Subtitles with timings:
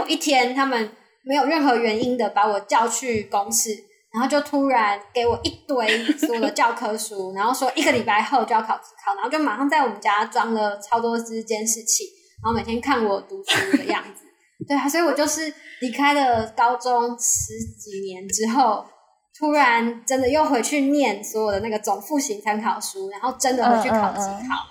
[0.00, 0.90] 在某一天，他们
[1.22, 3.70] 没有任何原因的把我叫去公司，
[4.12, 12.04] 然后就突然给我一堆所有的教科书，然后说一个礼拜后就要考职考，然后就马上在我们家装了超多支监视器，
[12.42, 14.24] 然后每天看我读书的样子。
[14.66, 18.84] 对啊，所以我就是离开了高中十几年之后，
[19.38, 24.69] 突然真的又回去念所有的那个总复习参考书，然后真的回去考职考。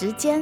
[0.00, 0.40] 时间。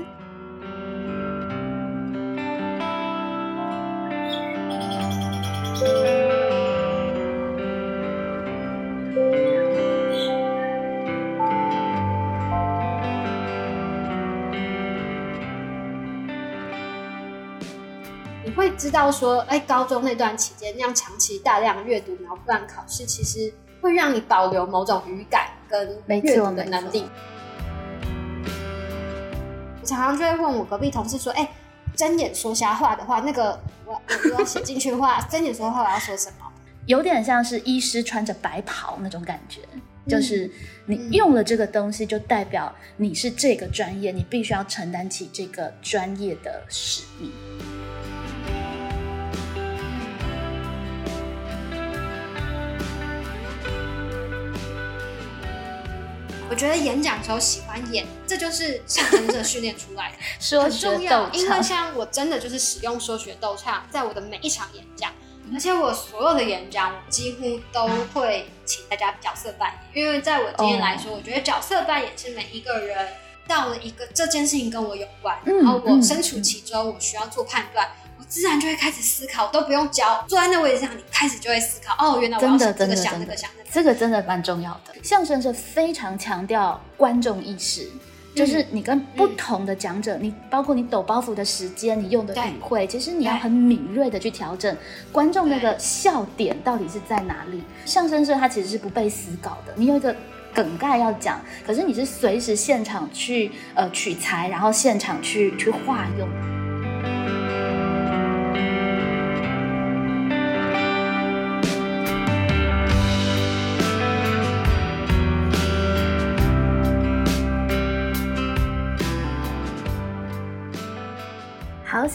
[18.45, 27.03] 你会知道说，哎，高中那段期间那样长期大量阅读，然后不断考试，其实会让你保留某种语感跟阅读的能力。
[27.03, 27.38] 我
[29.89, 31.49] 常常就会问我隔壁同事说，哎，
[31.97, 36.47] 睁眼说瞎话的话，那个我我要写进去的话，睁眼说话我要说什么？
[36.87, 39.61] 有点像是医师穿着白袍那种感觉，
[40.07, 40.51] 就是
[40.87, 47.31] 你用了这个东西，就代表你是这个专业，你必须要承担起这个专业的使命。
[56.51, 65.13] 我觉得演讲时候喜欢演，这就是相声社训练出来的， 说学逗因为像我真的就是使用说学逗唱，在我的每一场演讲，
[65.53, 70.05] 而且我所有的演讲，我几乎都会请大家角色扮演。
[70.05, 73.09] 因为在我经验来说，我觉得角色扮演是每一个人
[73.47, 77.87] 到了一个这件事情跟我有关，然后我身处其中，我需要做判断。
[78.29, 81.95] 自然就会开始思考，都不用教，坐在那位置上，你开始就会思考。
[81.99, 83.71] 哦，原来我要这个想，那个想，那个。
[83.71, 84.95] 这个真的蛮重要的。
[85.03, 87.87] 相声是非常强调观众意识，
[88.35, 94.75] 就是你跟不同的讲者，你包括你抖包袱的时间，你用的语汇，其实你要很敏锐的去调整
[95.11, 97.63] 观众那个笑点到底是在哪里。
[97.85, 100.15] 相声社它其实是不被死稿的，你有一个
[100.55, 106.29] 梗概要讲，可是你是随时现场去呃取材，然后现场去去化用。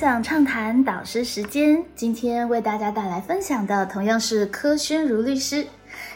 [0.04, 5.66] 想畅谈导师时间，今天为大家带来分享的同样是柯宣如律师。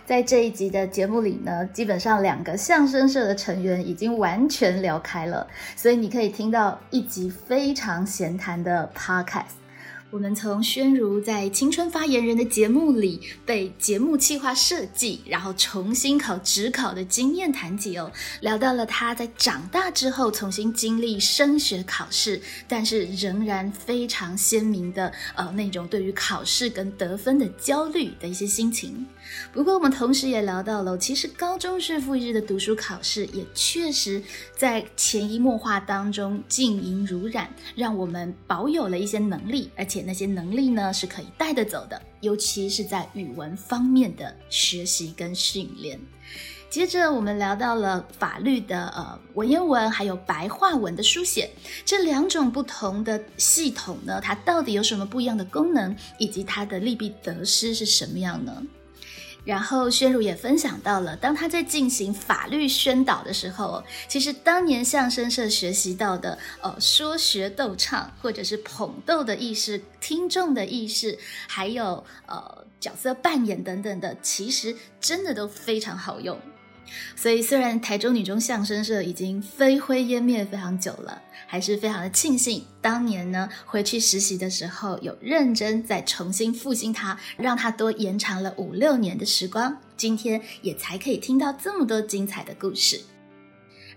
[0.05, 5.47] 在这一集的节目里呢，基本上两个相声社的成员已经完全聊开了，
[5.77, 9.55] 所以你可以听到一集非常闲谈的 podcast。
[10.09, 18.09] 我们从宣如在青春发言人的节目里被节目企划设计，然后重新考职考的经验谈起哦，
[18.39, 29.05] 聊到了他在长大之后重新经历升学考试，但是仍然非常鲜明的呃那种对于考试跟得分的焦虑的一些心情。
[29.51, 34.23] 不过我们同时也聊到了，其实高中日复一日的读书考试也确实
[34.55, 39.97] 在潜移默化当中浸淫如染，让我们保有了一些能力，而且。
[40.07, 45.99] 那些能力呢是可以带得走的，尤其是在语文方面的学习跟训练。
[46.69, 51.49] 接着我们聊到了法律的呃文言文，还有白话文的书写
[51.83, 58.63] 这两种不同的系统呢，它到底有什么不一样的功能，以及它的利弊得失是什么样呢？
[59.47, 76.37] 然后宣如也分享到了，当他在进行法律宣导的时候，其实当年相声社学习到的，呃，说学逗唱，或者是捧逗的意识、听众的意识，还有呃角色扮演等等的，其实真的都非常好用。
[77.15, 93.01] 所以，虽然台中女中相声社已经飞灰烟灭非常久了，还是非常的庆幸当年呢回去实习的时候有认真再重新复兴它，让它多延长了五六年的时光，今天也才可以听到这么多精彩的故事。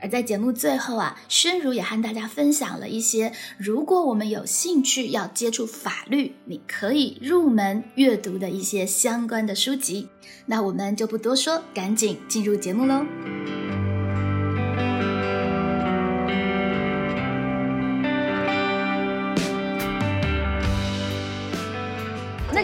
[0.01, 10.09] 而在节目最后啊，宣如也和大家分享了一些，如果我们有兴趣要接触法律，你可以入门阅读的一些相关的书籍。
[10.47, 13.60] 那我们就不多说，赶紧进入节目喽。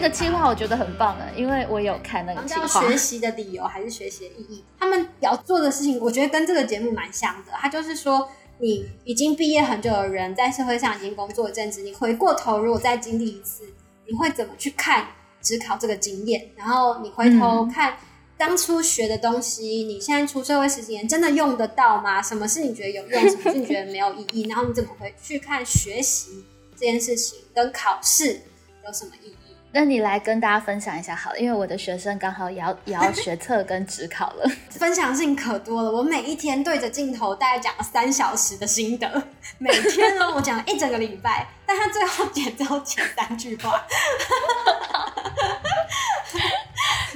[0.07, 2.81] 个计划我觉得很棒的，因为我有看那个计划。
[2.81, 4.63] 学习的理由还是学习的意义？
[4.79, 7.51] 他们要做的事情，我觉得跟这个节目蛮像的。
[7.53, 13.63] 他就是说，你已经毕业很久的人，在社会上已经工作一阵子，你回过头如果再经历一次，
[14.07, 15.07] 你会怎么去看
[15.41, 17.97] 只考这个经验，然后你回头看
[18.37, 22.21] 当初学的东西，你现在出社会十几年，真的用得到吗？
[22.21, 24.47] 什么是你觉得有用，什么是你觉得没有意义？
[24.47, 26.45] 然后你怎么回去看学习
[26.75, 28.41] 这件事情跟考试
[28.85, 29.46] 有什么意义？
[29.73, 35.91] 那你来跟大家分享一下好了，因为我的学生刚好也要也要学测跟职考了， 分享性可多了。
[35.91, 39.23] 我每一天对着镜头大概讲了三小时的心得，
[39.59, 43.79] 每天呢我讲了一整个礼拜，但他最后也只有剪三句话。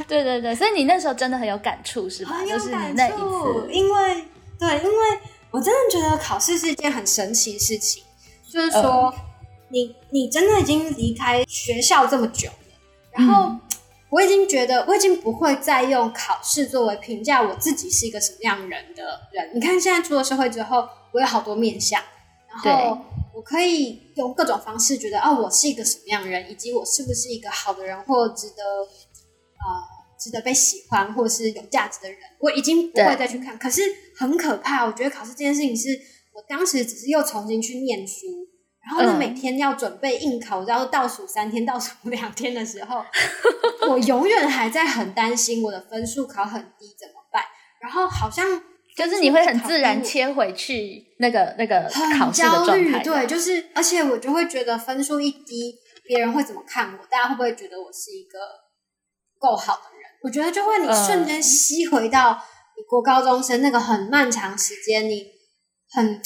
[0.08, 2.34] 对对对，所以你那时候真的很有感触是吧？
[2.34, 4.26] 很有感触，因为
[4.60, 5.20] 对，因为
[5.50, 8.04] 我真的觉得考试是一件很神奇的事情，
[8.52, 9.12] 就是说。
[9.72, 12.56] 你你真的已经离开学校这么久了，
[13.12, 13.58] 然后
[14.10, 19.52] 我已经觉得我已经不会再用考试作为评价我自己是一个什么样人的人。
[19.54, 22.02] 你看现在出了社会之后，我有好多面相，
[22.64, 22.98] 然后
[23.34, 29.66] 我可以用各种方式觉得哦，我是一个什么样的人，以及我是不是一个好的人，或值得呃
[30.20, 32.20] 值得被喜欢，或是有价值的人。
[32.40, 33.82] 我已经不会再去看，可是
[34.18, 34.86] 很可怕。
[34.86, 35.90] 我觉得考试这件事情是
[36.34, 38.51] 我当时只是又重新去念书。
[38.92, 43.02] 然后呢，每天要准备应考，然后倒数三天、倒数两天的时候，
[43.88, 47.42] 我永远还在很担心我的分数考很低怎么办。
[47.80, 48.46] 然后好像
[48.98, 51.90] 就是你会很自然切回去那个那个
[52.20, 55.74] 考试的状态，对，就是而且我就会觉得分数一低，
[56.04, 57.06] 别人会怎么看我？
[57.10, 58.40] 大家会不会觉得我是一个
[59.40, 60.12] 够好的人？
[60.24, 62.44] 我觉得就会你瞬间吸回到
[62.78, 65.28] 你国高中生那个很漫长时间，你
[65.90, 66.22] 很。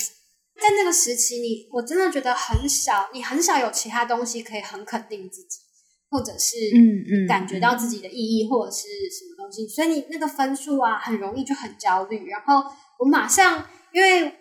[0.62, 5.60] 在那个时期，你我真的觉得很少，你很少有其他东西可以很肯定自己，
[6.10, 12.28] 或者是嗯嗯感觉到自己的意义，或者是什么东西，所以你那个分数啊，很容易就很焦虑。
[12.30, 12.63] 然后
[13.00, 14.34] 我马上，因为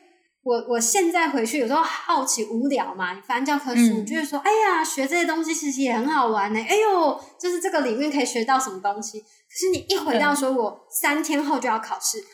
[0.45, 6.61] 我我现在回去有时候好奇无聊嘛，你翻教科书，就会说，哎呀，学这些东西其实也很好玩呢。
[6.61, 9.21] 哎呦，就是这个里面可以学到什么东西。
[9.21, 12.25] 可是你一回到说，我三天后就要考试。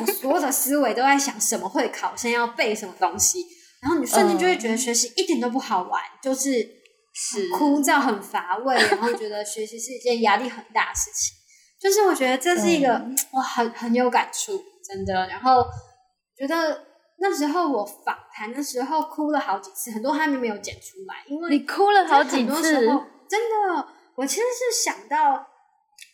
[0.00, 3.44] 我所有的思维都在想什么会考，现在要背什么东西，
[3.82, 6.50] 然后你瞬间就会觉得学习一点都不好玩，就是
[7.32, 11.36] 很枯燥、很乏味，然后觉得学习是一件压力很大的事情。
[11.78, 13.02] 就是我觉得这是一个
[13.32, 14.52] 我很很有感触，
[14.82, 15.26] 真的。
[15.28, 15.64] 然后
[16.36, 16.86] 觉得
[17.18, 23.88] 那时候我访谈的时候哭了好几次，很多还没有剪出来，因为你哭了好几次，真的。
[24.16, 25.46] 我其实是想到，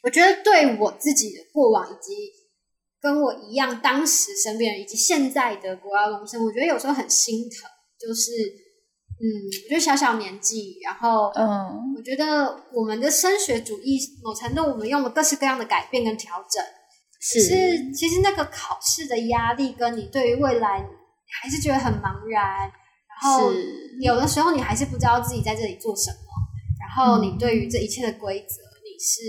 [0.02, 2.45] 我觉得对我自己的过往以及。
[3.06, 7.70] 跟我一样，当时身边人以及现在的国高中生，我觉得有时候很心疼。
[7.96, 8.32] 就是，
[9.22, 9.24] 嗯，
[9.64, 16.60] 我觉得小小年纪，然后，嗯，我觉得我们的升学主义，某程度我们用了各式各样的改变跟调整。
[17.20, 17.40] 是，
[17.94, 20.86] 其实那个考试的压力，跟你对于未来，你
[21.40, 22.42] 还是觉得很茫然。
[22.42, 22.72] 然
[23.22, 23.52] 后，
[24.02, 26.16] 有的时候你还是不知道自己在这里做什么。
[26.80, 29.22] 然后，你对于这一切的规则，你是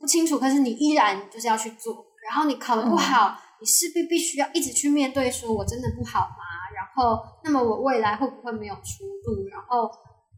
[0.00, 2.05] 不清楚，可是你依然就是要去做。
[2.28, 6.44] 然后你考的不好，你势必必须要一直去面对，说我真的不好吗？
[6.74, 9.48] 然后，那么我未来会不会没有出路？
[9.50, 9.90] 然后，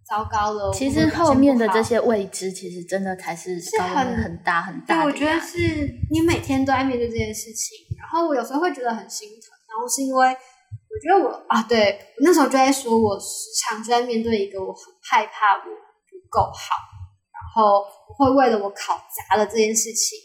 [0.06, 0.72] 糟糕了。
[0.72, 5.02] 其实后面的这些未知，其实真的才是是很很大很大。
[5.02, 5.58] 对我觉得是
[6.10, 7.76] 你每天都在面对这件事情。
[7.98, 9.50] 然后我有时候会觉得很心疼。
[9.68, 16.74] 然后是因为我觉得我啊，对我那时候就在说，我时常就在面对一个我很害怕我不够好，
[17.32, 17.84] 然后
[18.16, 20.18] 会为了我考砸了这件事情，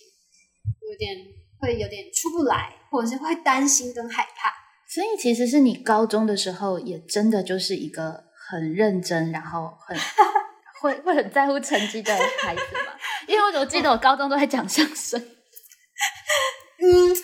[0.92, 1.43] 有点。
[1.64, 4.52] 会有点出不来，或者是会担心跟害怕。
[4.86, 9.98] 所以其实是你高中的时候，也真的就是一个很认真，然后很
[10.82, 12.92] 会会很在乎成绩的孩子嘛。
[13.28, 15.18] 因为我记得我高中都在讲相声。
[16.84, 17.16] 嗯，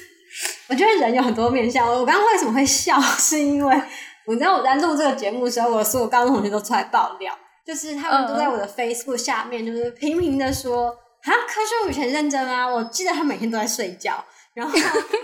[0.70, 1.86] 我觉得人有很多面相。
[1.86, 3.00] 我刚刚为什么会笑？
[3.02, 3.82] 是因为
[4.26, 10.96] 我知道我在录这个节目的时候，我所有高中同学都出来爆料，就是他们都在我的 Facebook 下面，就是频频的说。
[11.24, 12.68] 啊，科学以前认真啊！
[12.68, 14.24] 我记得他每天都在睡觉，
[14.54, 14.74] 然后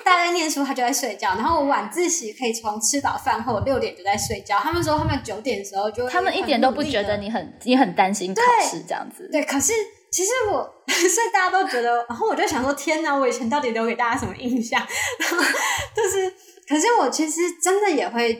[0.03, 1.29] 大家在念书，他就在睡觉。
[1.35, 4.57] 然后我晚自习可以从吃饱饭后六点就在睡觉。
[4.59, 9.29] 他们说他们九点的时候就他们一点都不觉得你很你很担心考试这样子。
[9.31, 9.71] 对，可是
[10.11, 14.81] 其实我 所以大家都觉得，然后我就想说，天哪，我以前到底留给大家什么印象？
[15.95, 16.29] 就是，
[16.67, 18.33] 可是我其实真的也会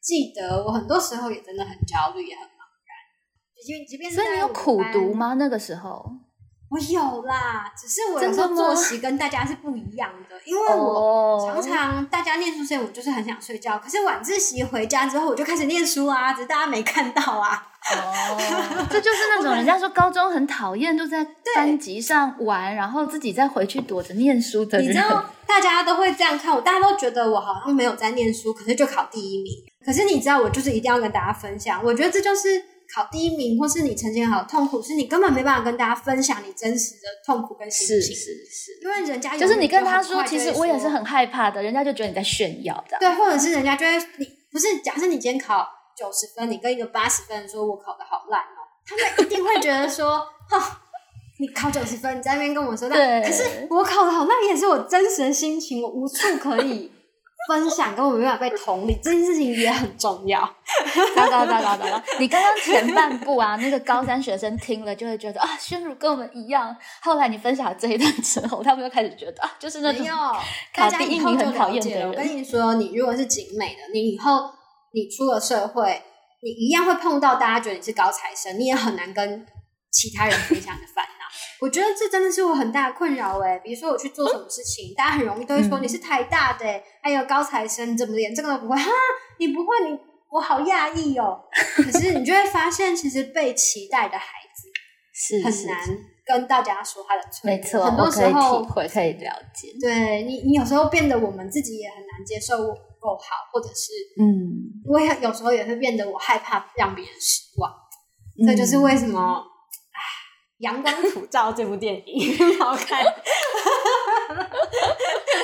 [0.00, 3.62] 记得，我很多时候也真的很焦虑，也很茫然。
[3.64, 5.34] 即便即便所以你有苦读吗？
[5.34, 6.04] 那个时候？
[6.72, 17.68] 我有啦，只是我有时候作息跟大家是不一样的，因为我常常大家念书时间我就是很想睡觉，可是晚自习回家之后我就开始念书啊，只是大家没看到啊。
[17.90, 18.38] 哦，
[18.88, 24.88] 这就是那种人家说高中很讨厌，就在班级上玩，然后自己再回去躲着念书的人。
[24.88, 29.52] 你知道，大家都会这样看我，大家都觉得我好像没有在念书，可是就考第一名。
[29.84, 32.71] 可是你知道，我就是一定要跟大家分享，我觉得这就是。
[32.94, 37.96] 考第一名，或是你曾经好痛苦，是你根本没办法跟大家分享你真实的痛苦跟心情。
[38.00, 42.98] 是是是，因为人家就是你跟他说，其实我也是很害怕的，人家就觉得你在炫耀的。
[43.00, 50.78] 对，或者是人家觉得你不是，假设你今天考九十分，你跟一个八十分说我考的好烂哦，他们一定会觉得说， 哈。
[51.38, 56.92] 你考九十分，你在那边跟我说但，可是我考的好，那也是我真实的心情，我无处可以
[57.48, 60.40] 分享，跟我没办法被同理，这件事情也很重要。
[61.14, 62.02] 糟糕糟糕糟糕！
[62.18, 66.74] 你刚刚前半部啊，那个高三学生听了就会觉得啊，宣如跟我们一样。
[67.02, 70.06] 后来你分享了这一段之后，他们又开始觉得啊，就是那种
[70.74, 72.08] 考第一名很讨厌的人。
[72.08, 74.50] 我跟你说，你如果是景美的，你以后
[74.92, 76.00] 你出了社会，
[76.42, 79.46] 你一样会碰到大家觉得你是高材生，你也很难跟
[79.90, 81.01] 其他人分享的烦恼。
[81.62, 86.66] 我觉得这真的是我很大的困扰哎，比如说我去做什么事情，大家很容易都会说你是台大的，
[87.00, 88.76] 还有高材生，你怎么连这个都不会？
[88.76, 88.90] 哈，
[89.38, 89.96] 你不会，你
[90.28, 91.40] 我好讶异哦。
[91.76, 94.68] 可是你就会发现，其实被期待的孩子
[95.14, 95.86] 是很难
[96.26, 97.40] 跟大家说他的错。
[97.44, 99.68] 没错，很多时候会可以了解。
[99.80, 107.72] 对你，你有时候变得我们自己也很难接受不够好，或者是嗯，我也有时候也会变得我害怕让别人失望。
[108.44, 109.46] 这就是为什么。
[110.62, 113.02] 《阳光普照》这部电影很 好看，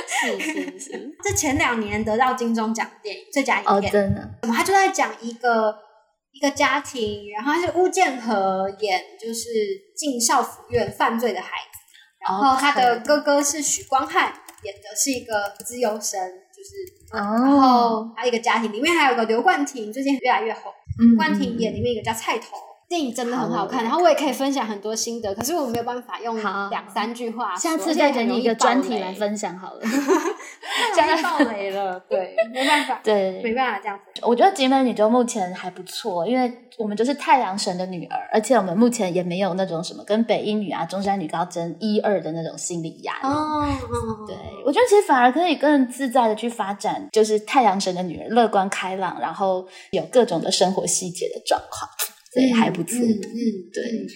[0.06, 4.38] 是是是，这前两年得到金钟奖电影最佳影片，真的。
[4.42, 5.74] 怎么他就在讲一个
[6.30, 9.42] 一个家庭，然后他是巫建和演，就是
[9.96, 11.78] 进少府院犯罪的孩子，
[12.20, 14.32] 然后他的哥哥是许光汉
[14.62, 16.20] 演的是一个自由生，
[16.56, 16.70] 就是
[17.12, 20.72] 然后还有一个家庭里面还有个刘冠廷，最近越来越红，
[21.16, 22.56] 冠廷演里面一个叫菜头。
[22.88, 26.34] 电影真的很好看，然后我也可以分享很多心得，可是我没有办法用
[26.70, 27.54] 两三句话。
[27.54, 29.80] 下次再给你一个专题来分享好了。
[30.94, 34.22] 现在爆雷了，对，没办法，对，没办法这样子。
[34.22, 43.28] 我觉得集美女就目前还不错，因为我们就是太阳神的女儿，而且我们目前也没有那种什么跟北一女啊、中山女高争一二的那种心理压力。
[43.28, 43.66] 哦，
[44.26, 51.90] 对，我觉得其实反而可以更自在的去发展，就是太阳神的女儿，乐观开朗，然后有各种的生活细节的状况。
[52.34, 52.98] 对，还不错。
[52.98, 53.08] 嗯，
[53.72, 54.06] 对。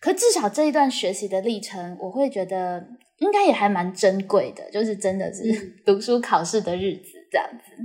[0.00, 2.84] 可至少这一段学习的历程，我会觉得
[3.18, 5.42] 应该也还蛮珍贵的，就是真的是
[5.86, 7.82] 读书考试的日子这样子。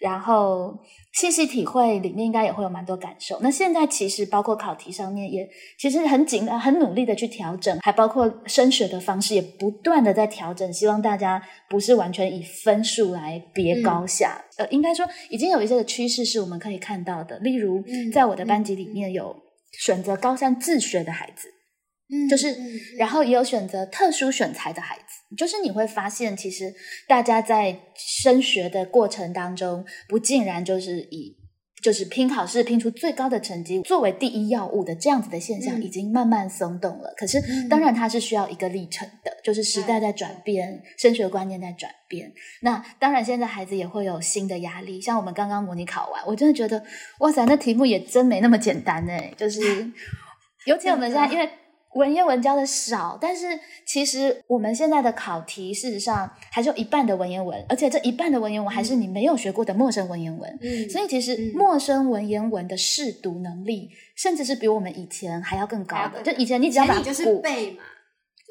[0.00, 0.76] 然后
[1.12, 3.38] 细细体会里面，应该也会有蛮多感受。
[3.40, 5.48] 那现在其实包括考题上面，也
[5.78, 10.72] 其实很紧、很努力的去调整，还包括升学的方式，也不断的在调整。
[10.72, 14.44] 希望大家不是完全以分数来别高下。
[14.56, 17.38] 呃，应该说已经有一些的趋势是我们可以看到的。
[17.38, 19.36] 例如，在我的班级里面有
[19.72, 21.48] 选择高三自学的孩子。
[22.12, 22.56] 嗯就是，
[22.98, 26.74] 然后也有选择特殊选材的孩子，就是你会发现，其实
[27.06, 31.36] 大家在升学的过程当中，不尽然就是以
[31.82, 37.14] 就是拼考试拼出最高的成绩作为第一要务的这样子的现象，已经慢慢松动了。
[37.16, 42.32] 可是，当然它是需要一个历程的，就是时代在转变，升学观念在转变。
[42.62, 46.84] 那当然，现在孩子也会有新的压力，像我们刚刚模拟考完，我真的觉得，
[47.20, 49.60] 哇塞，那题目也真没那么简单哎，就是
[50.66, 51.48] 尤其我们现在因为。
[51.94, 60.58] 文言文教的少，但是其实我们现在的考题事实上还是有一半的文言文，而且这一半的文言文还是你没有学过的陌生文言文。
[60.62, 66.22] 嗯，所以其实陌生文言文的试读能力，甚至是比我们以前还要更高的。
[66.22, 67.82] 就以前你只要把就是背嘛，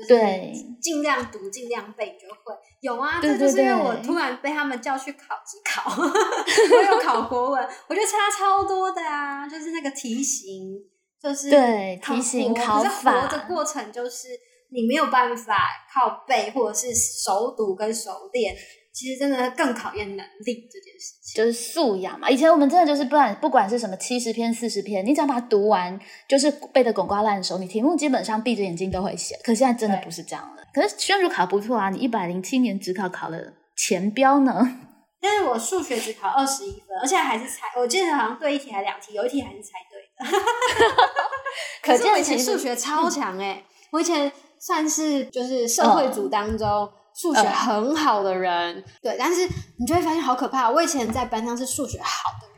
[0.08, 3.20] 对，尽量读尽量背就会有啊。
[3.22, 10.76] 这就是因为我突然被他们叫去考机考， 我有考国文， 我觉得差超多的啊，就是那个题型。
[11.22, 14.28] 就是对提醒考法的过程，就是
[14.72, 18.56] 你没有办法靠背或者是熟读跟熟练，
[18.94, 22.30] 其实真的更考验能力这件事情，就是素养嘛。
[22.30, 29.36] 以前我们真的就是不管不管是什么七十篇四十篇，你只要把它读完，就是背的滚瓜烂熟，你题目基本上闭着眼睛都会写。
[29.44, 30.64] 可现在真的不是这样了。
[30.74, 33.38] 可是宣儒考不错啊，你一百零七年只考考了
[33.76, 34.80] 前标呢。
[35.22, 39.89] 但是我数学只考二十一分，而且还是猜，我记得好像对一题还两题，有一题还是猜对。
[41.82, 43.64] 可见我以前数学超强哎！
[43.92, 49.16] 我以前算是就是社会组当中数学很好的人，对。
[49.18, 49.48] 但是
[49.80, 52.58] 你就会发现好可怕，我以前在班上是数学好的人，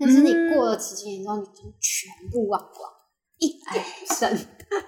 [0.00, 2.90] 但是你过了几几年之后，你就全部忘光，
[3.38, 4.46] 一点不剩。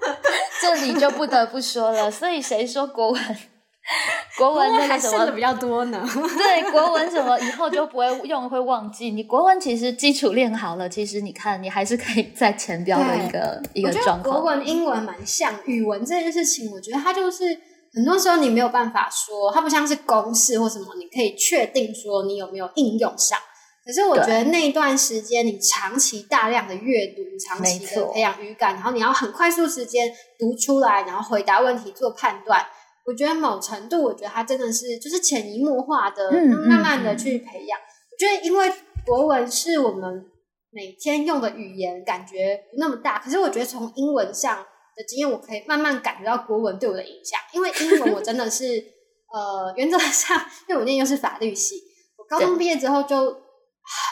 [0.62, 3.38] 这里就不得不说了，所以谁说国文？
[4.38, 6.02] 国文那个什么的比较多呢？
[6.08, 9.10] 对，国文什么以后就不会用，会忘记。
[9.10, 14.40] 你国文其实基础练好了，其实你看你还是可以在前标的一个一个状况。
[14.40, 17.44] 国文、英文蛮像，语文这件事情，我觉得它就是
[17.92, 23.38] 很多时候你没有办法说，它不像是公式或什么，你可以确定说你有没有应用上。
[23.84, 32.64] 可是我觉得那一段时间，你长期大量的阅读，长期的培养语感，然后你要很快速时间读出来，然后回答问题做判断。
[33.06, 36.32] 我觉得某程度，我觉得它真的是就是潜移默化的，
[36.68, 37.78] 慢慢的去培养。
[37.78, 38.72] 我觉得因为
[39.04, 40.24] 国文是我们
[40.70, 43.18] 每天用的语言，感觉不那么大。
[43.18, 44.56] 可是我觉得从英文上
[44.96, 47.38] 的经验，我可以慢慢感觉到国文对我的影响。
[47.52, 48.82] 因为英文我真的是
[49.34, 51.74] 呃，原则上，因为我念又是法律系，
[52.16, 53.36] 我高中毕业之后就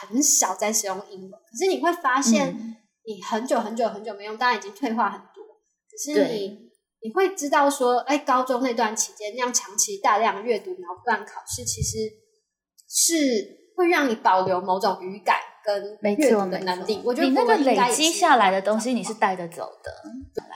[0.09, 1.31] 很少在使用英文。
[1.31, 2.53] 可是你会发现，
[3.05, 5.43] 你很久很久很久没用，当然已经退化很多。
[5.89, 6.71] 可是你。
[7.03, 11.97] 你会知道说，哎，高中那段期间那样长期大量阅读，然后不断考试，其实
[12.87, 17.01] 是会让你保留某种语感跟阅读的能力。
[17.03, 19.91] 我觉得你那个累积下来的东西，你是带着走的。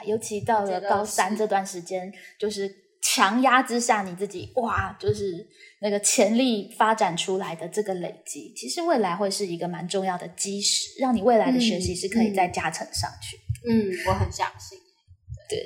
[0.06, 5.46] 尤其到了高三这段时间，就是强压之下，你自己哇，就是
[5.82, 13.38] 那个潜力发展出来的这个累积，其实未来会是一个蛮重要的基石，让你未来的学习是可以再加成上去。
[13.70, 14.80] 嗯，我很相信。
[15.50, 15.60] 对。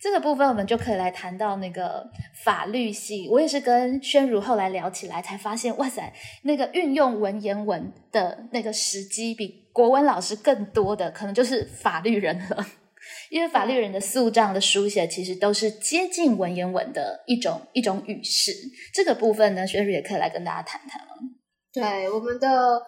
[0.00, 2.04] 这个部分我们就可以来谈到那个
[2.44, 3.28] 法律系。
[3.28, 12.66] 我也是跟宣如后来聊起来，才发现哇塞，那个运用文言文的那个时机比国文老师更多的，可能就是法律人了。
[13.30, 18.52] 因为法律人的诉状的书写，其实都是接近文言文的一种一种语式。
[18.94, 21.08] 这个部分呢，宣如也可以来跟大家谈谈了。
[21.72, 22.80] 对，我们的呃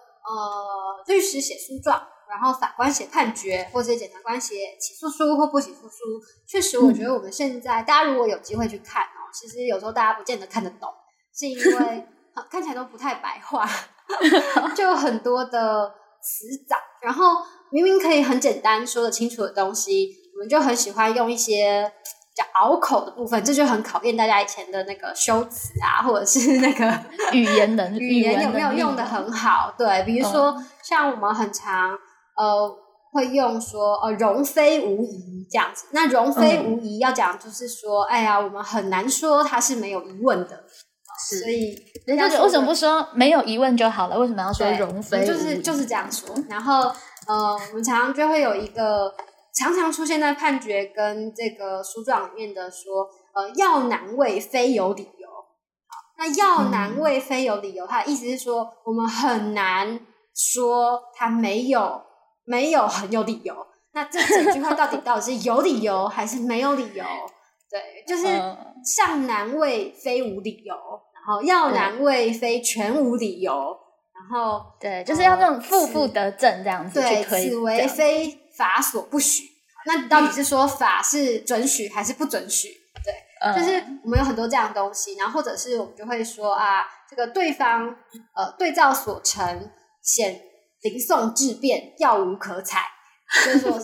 [1.09, 2.01] 律师写诉状。
[2.29, 5.97] 然后法官写判决，或者检察官写起诉书或不起诉书，
[6.47, 10.89] 确实，我觉得我们现在大家如果有机会去看哦，其实有时候大家不见得看得懂，
[11.37, 12.09] 是因为
[12.51, 13.69] 看起来都不太白话，
[14.75, 15.89] 就很多的
[16.21, 17.37] 词藻，然后
[17.71, 21.93] 明明可以很简单说得清楚的东西，我们就很喜欢用一些
[22.35, 26.93] 讲拗口的部分，这就很考验大家以前的那个修辞啊，或者是那个
[27.33, 29.73] 语言能语言有没有用的很好？
[29.79, 31.97] 对，比如说像我们很常。
[32.37, 32.77] 呃，
[33.13, 35.87] 会用说呃，容非无疑这样子。
[35.93, 40.65] 那容非无疑要讲，就是说，哎呀，我们很难说他是没有疑问的。
[41.29, 41.77] 是，所以
[42.07, 44.19] 人家为什么不说没有疑问就好了？
[44.19, 45.25] 为什么要说容非？
[45.25, 46.35] 就是就是这样说。
[46.49, 46.83] 然后
[47.29, 49.15] 呃，我们常常就会有一个
[49.55, 55.29] 常常出现在判决跟这个诉状里面的说，呃，要难为非有理由。
[56.19, 60.01] 那要难为非有理由，它的意思是说，我们很难
[60.35, 62.03] 说他没有。
[62.45, 67.05] 没有很 有理由，那这整句话到底到底是有理由 还是没有理由？
[67.71, 68.25] 对，就是
[68.85, 70.75] 上难为非无理由，
[71.13, 73.53] 然后要难为非全无理由，
[74.15, 77.01] 然后对，就是要那种负负得正这样子。
[77.01, 79.43] 对，此为非法所不许。
[79.87, 82.69] 那到底是说法是准许还是不准许？
[83.05, 87.95] 对，就是我们有很多这样的东西，然后或者是我们就会说啊，这个对方
[88.35, 90.41] 呃对照所成显。
[90.85, 92.83] 临送质变，药无可采。
[93.45, 93.81] 就是说，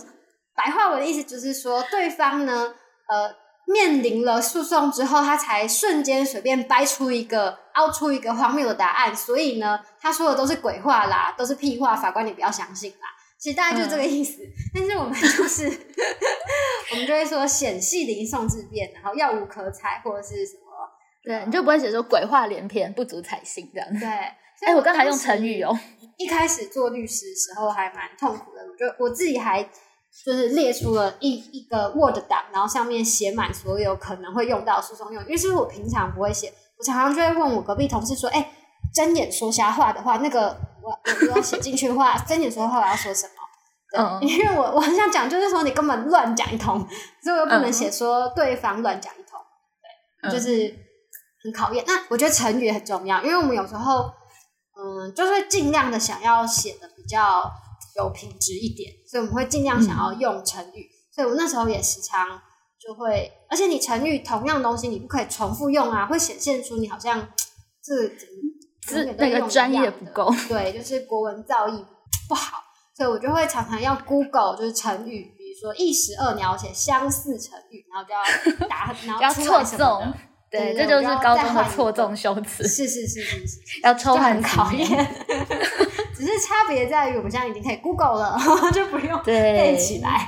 [0.55, 2.73] 白话文的意思就是说，对方呢，
[3.09, 3.35] 呃，
[3.65, 9.15] 面临了诉讼之后，他才瞬间随便掰出一个、凹出一个荒谬的答案。
[9.15, 11.95] 所以呢，他说的都是鬼话啦，都是屁话。
[11.95, 13.07] 法官，你不要相信啦。
[13.39, 14.39] 其实大概就这个意思。
[14.73, 15.65] 但是我们就是，
[16.91, 20.61] 我们就会说显系临送质变，然后药无可采，或者是什么？
[21.23, 23.89] 对，你就不会写说鬼话连篇，不足采信这样。
[23.99, 24.07] 对。
[24.65, 25.77] 哎，我刚才用成语哦。
[26.17, 29.63] 一开始做律师的时候还蛮痛苦的，我就我自己还
[30.23, 35.23] 就是列出了一一个 Word 档，然后上面写满所有可能会用到诉讼用。
[35.23, 38.51] 因为是我平常不会写，我常常就会问我隔壁同事说：“哎，
[38.93, 43.33] 睁眼说瞎话的话，那个我我要写进去的话，睁眼说话我要说什么？”
[43.97, 46.87] 嗯，因为我我很想讲，就是说你根本乱讲一通，
[47.23, 49.39] 所以我又不能写说对方乱讲一通，
[50.21, 50.75] 对，就是
[51.43, 51.83] 很考验。
[51.87, 54.13] 那我觉得成语很重要，因为我们有时候。
[54.77, 57.51] 嗯，就是尽量的想要写的比较
[57.97, 60.89] 有品质一点，所以我们会尽量想要用成语。
[61.13, 62.41] 所以我那时候也时常
[62.79, 67.27] 就会，而且你成语同样东西你不可以重复用啊，会显现出你好像
[67.83, 68.07] 这
[68.87, 71.85] 字那个专业不够，对，就是国文造诣
[72.29, 72.63] 不好，
[72.95, 80.13] 所以我就会常常要 Google 就是成语，比如说一石二鸟，写相似成语，然后就要打， 然后错送。
[80.51, 82.67] 对，这就是高中的错综修辞。
[82.67, 84.87] 是是是是是， 要抽很考验。
[86.13, 88.37] 只是差别在于，我们现在已经可以 Google 了，
[88.73, 90.27] 就不用背起来。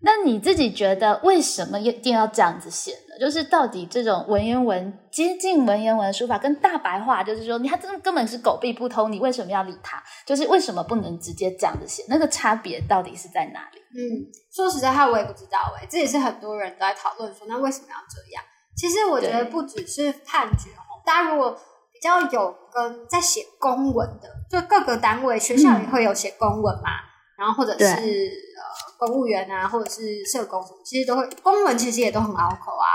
[0.00, 3.18] 那你自己觉得为什么一定要这样子写呢？
[3.20, 10.02] 就是到底这种文言文接近文言文书法跟大白话，就是说你还真的根本是狗屁不通，你为什么要理它？
[10.24, 12.04] 就是为什么不能直接这样子写？
[12.08, 13.80] 那个差别到底是在哪里？
[13.92, 15.86] 嗯，说实在话，我也不知道哎。
[15.90, 18.42] 这也是很多人都在讨论说，那为什么要这样？
[18.78, 21.50] 其实我觉得不只是判决哦，大家如果
[21.92, 26.90] 比较有跟在写公文的，就各个单位学校也会有写公文嘛，
[27.36, 28.62] 然后或者是呃
[28.98, 32.86] 公务员啊，或者是社工什么，其实都会公文，其实也都很拗口啊，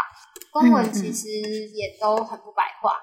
[0.52, 2.94] 公文其实也都很不白话。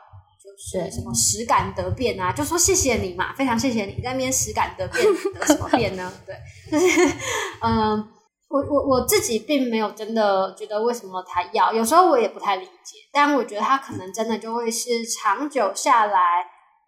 [0.43, 6.11] 就是什么实感得变啊，就说谢谢你嘛，非常谢谢你在那边实感得变得什么变呢？
[6.25, 6.35] 对，
[6.71, 7.15] 就是
[7.61, 8.09] 嗯，
[8.51, 16.21] 我我我自己并没有真的觉得为什么他要，有时候我也不太理解，但我觉得他可能真的就会是长久下来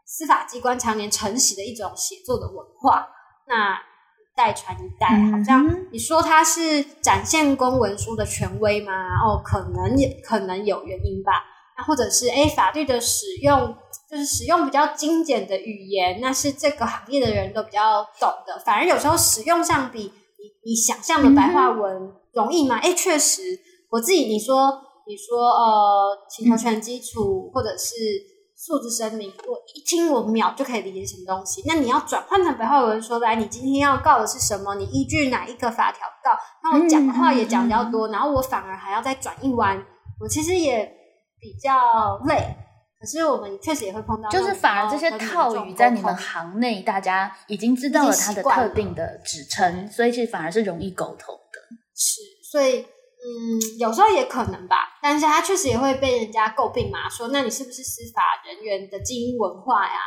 [0.04, 3.06] 司法机关常年承袭的一种写作的文化，
[3.46, 8.92] 那一代传一代，好像你说他是展现公文书的权威吗？
[9.24, 11.44] 哦，可能也可能有原因吧。
[11.78, 13.76] 那或者是哎，法律的使用
[14.10, 18.58] 就是使用比较精简的语言，那是这个行业的人都比较懂的。
[18.64, 22.76] 反而有时候使用上比你你想象的白话文容易吗？
[22.82, 23.42] 哎，确实，
[23.90, 24.72] 我自己你说
[25.06, 27.94] 你说呃，请求权基础或者是
[28.56, 31.62] 素质声明，我一听我秒就可以理解什么东西。
[31.66, 34.74] 那你要转换成白话文说来，你今天要告的是什么？
[34.74, 36.30] 你依据哪一个法条告？
[36.64, 39.80] 那我讲的话也讲比较多，然后我反而还要再转一弯，
[40.20, 41.00] 我其实也。
[41.42, 42.54] 比较累，
[43.02, 51.58] 可是我们确实也会碰到，就是反而这些套语在你们行内，大家已经知道了它的特定的指称，所以其实反而是容易沟通的。
[51.96, 59.98] 是，所以嗯，有时候也可能吧，但是他确实也会被人家诟病嘛，说那你是不是司法人员的精英文化呀？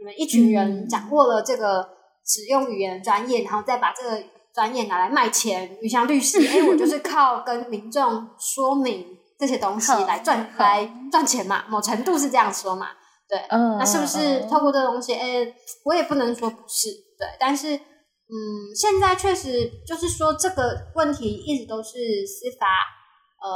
[0.00, 1.88] 你们一群人掌握了这个
[2.26, 4.20] 使用语言专业，然后再把这个
[4.52, 9.19] 专业拿来卖钱，于像律师，哎，我就是靠跟民众说明。
[9.40, 11.64] 这些东西来赚来赚钱嘛？
[11.68, 12.88] 某程度是这样说嘛？
[13.26, 15.14] 对，那是不是透过这东西？
[15.14, 15.50] 哎，
[15.84, 18.36] 我也不能说不是，对，但是嗯，
[18.76, 21.90] 现在确实就是说这个问题一直都是
[22.26, 22.66] 司法
[23.40, 23.48] 呃，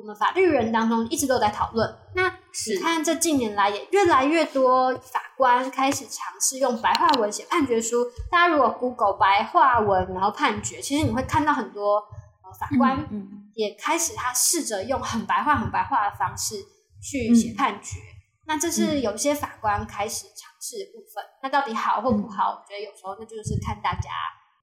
[0.00, 1.96] 我们法律人当中一直都在讨论。
[2.16, 2.28] 那
[2.68, 8.04] 你看这近年来也越来越多法官开始尝试用白话文写判决书。
[8.32, 13.06] 大家如果 Google 白话文然后判决，其实你会看到很多呃法官。
[13.54, 16.56] 也开始，他试着用很白话、很白话的方式
[17.02, 17.98] 去写判决。
[18.46, 21.24] 那这是有些法官开始尝试的部分。
[21.42, 22.50] 那到底好或不好？
[22.50, 24.10] 我觉得有时候那就是看大家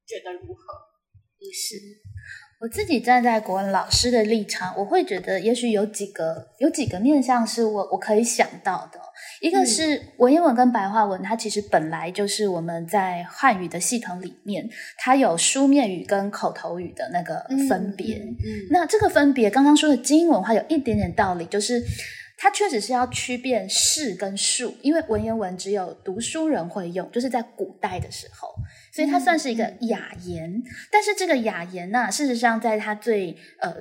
[0.05, 0.61] 觉得如何。
[1.39, 1.75] 也是。
[2.59, 9.01] 我自己站在国文老师的立场，我会觉得也许有几个有几个面向是我我可以想到的。
[9.41, 18.17] 一个是文言文跟白话文，它其实本来就是我们在汉语的系统里面，它有书面语跟口头语的那个分别。
[18.17, 21.81] 嗯，那这个分别，刚刚说的精英文化有一点点道理，就是
[22.37, 28.47] 它确实是要区辨是跟庶，因为文言文只有读书人会用，就是在古代的时候。
[28.93, 33.73] 所以它算是一个雅言，但是这个雅言呢，事实上在它最呃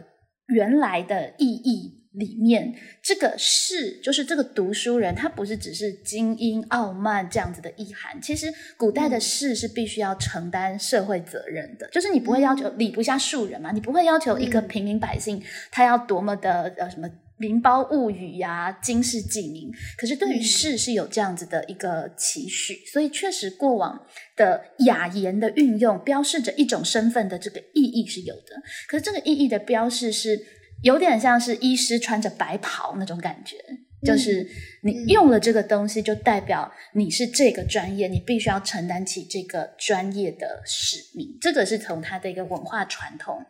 [0.47, 8.21] 原来的意义里面，这个士就是这个读书人，他不是只是精英傲慢这样子的意涵。
[8.21, 17.09] 其实古代的士是必须要承担社会责任的，就是你不会要求礼不下庶人嘛，你不会要求一个平民百姓他要多么的呃什么。
[17.41, 19.71] 名包物语呀，经世济民。
[19.97, 23.99] 可是对于士是有这样子的一个期许，所以确实过往
[24.37, 28.63] 的雅言的运用，标示着一种身份的这个意义是有的。
[28.87, 30.39] 可是这个意义的标示是
[30.83, 33.57] 有点像是医师穿着白袍那种感觉，
[34.05, 34.47] 就是
[34.83, 41.39] 你用了这个东西，就代表你是这个专业，你必须要承担起这个专业的使命。
[41.41, 43.45] 这个是从他的一个文化传统。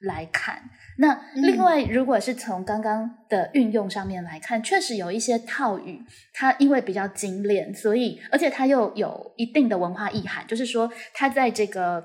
[0.00, 0.62] 来看，
[0.98, 5.98] 那另外，如果是从刚刚的运用上面来看，确实有一些套语，
[6.34, 12.04] 它因为比较精炼，所以而且它又有一定的文化意涵，就是说它在这个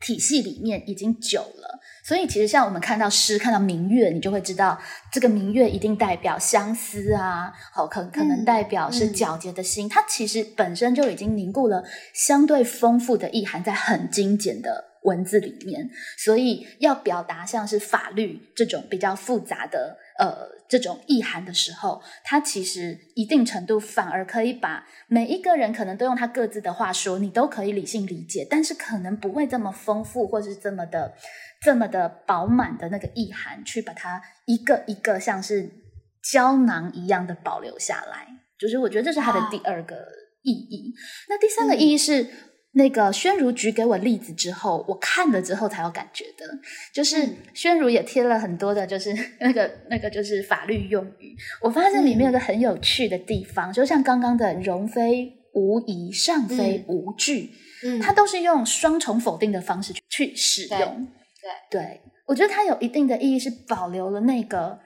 [0.00, 4.78] 体系里面已经久了，所以其实像我们看到诗，看到明月，你就会知道
[5.10, 14.92] 这个明月一定代表相思啊，好，可可能代表是皎洁的心，它其实本身就已经凝固了相对丰富的意涵，在很精简的。
[15.04, 20.34] 文字里面，所以要表达像是法律这种比较复杂的呃
[20.66, 31.12] 这种意涵的时候，它其实一定程度反而可以把每一个人可能都用他各自的话说，你都可以理性理解，但是可能不会这么丰富，或是这么的
[31.64, 35.70] 这么的饱满的那个意涵，去把它一个一个像是
[36.22, 38.28] 胶囊一样的保留下来。
[38.58, 39.96] 就是我觉得这是它的第二个
[40.42, 40.92] 意义。
[41.28, 42.28] 那第三个意义是。
[42.76, 46.44] 那个宣如举给我例子之后，我看了之后才有感觉的，
[46.92, 47.24] 就是
[47.54, 51.36] 宣如也贴了很多的，就是那个那个就是法律用语。
[51.60, 57.52] 我发现里面有个很有趣的地方，就像刚刚的“容非无疑，上非无据”，
[57.86, 61.06] 嗯，它都是用双重否定的方式去使用。
[61.70, 64.78] 对，对我觉得它有一定的意义，是保留了那个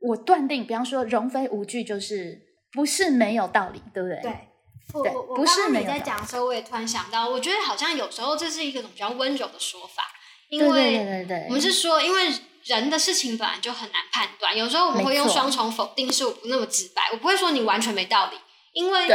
[0.00, 2.40] 我断定，比方说“容非无据”就是
[2.72, 4.20] 不是没有道理，对不对？
[4.22, 4.48] 对，
[4.94, 10.02] 我对我我不是刚刚你在讲的时候，我也突然想到，我觉得好像有时候这是一个种比较温柔的说法，
[10.48, 12.32] 因为对对对对，我们是说，因为
[12.64, 18.36] 人的事情本来就很难判断，有时候我们会用双重否定，是我不那么直白，我不会说你完全没道理，
[18.72, 19.08] 因为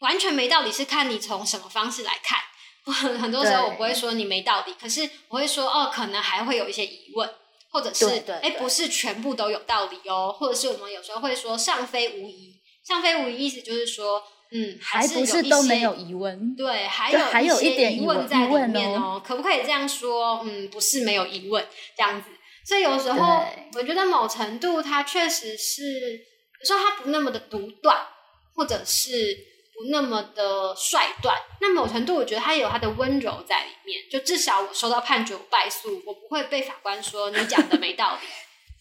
[0.00, 2.38] 完全没道理是看你从什么方式来看。
[2.86, 7.28] 我 很很多时候我不会说你没道理，可是我会说哦，可能还会有一些疑问，
[7.70, 8.06] 或者是
[8.42, 12.54] 哎，不是全部都有道理哦，或者是我们有时候会说上非无疑，
[12.86, 20.42] 上非无疑意思就是说，嗯，还不是有一些是都没有疑问，对，还有还有一点疑问在里面哦哦，可不可以这样说？
[20.44, 21.66] 嗯，不是没有疑问
[21.96, 22.28] 这样子。
[22.66, 23.44] 所以有时候
[23.74, 26.12] 我觉得某程度它确实是，
[26.60, 28.06] 有时候它不那么的独断，
[28.54, 29.36] 或者是
[29.74, 31.36] 不那么的率断。
[31.60, 34.00] 那某程度我觉得他有他的温柔在里面。
[34.10, 38.26] 就至少我收到判决我败诉，我不会被法官说你讲的没道理。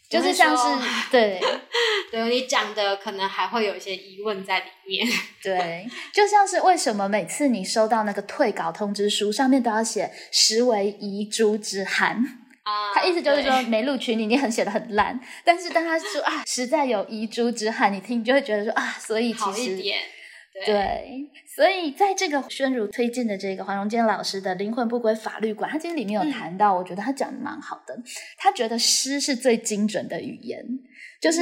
[0.09, 0.63] 就是像是
[1.09, 1.41] 对
[2.11, 5.07] 对你讲的可能还会有一些疑问在里面。
[5.41, 12.23] 对，就像是为什么每次你收到那个退稿通知书，上面都要写“实为遗珠之憾”。
[12.61, 15.19] 啊，他意思就是说没录取你，你很写的很烂。
[15.43, 19.99] 但是当他说啊，实在有遗珠之憾，你听你就会觉得说啊，所以其实好一点。
[20.65, 27.99] 对，所以在这个宣儒推荐的这个黄荣坚老师的《灵魂不归法律馆》，他其实里面有谈到，我觉得他讲的蛮好的。
[28.37, 30.63] 他觉得诗是最精准的语言，
[31.19, 31.41] 就是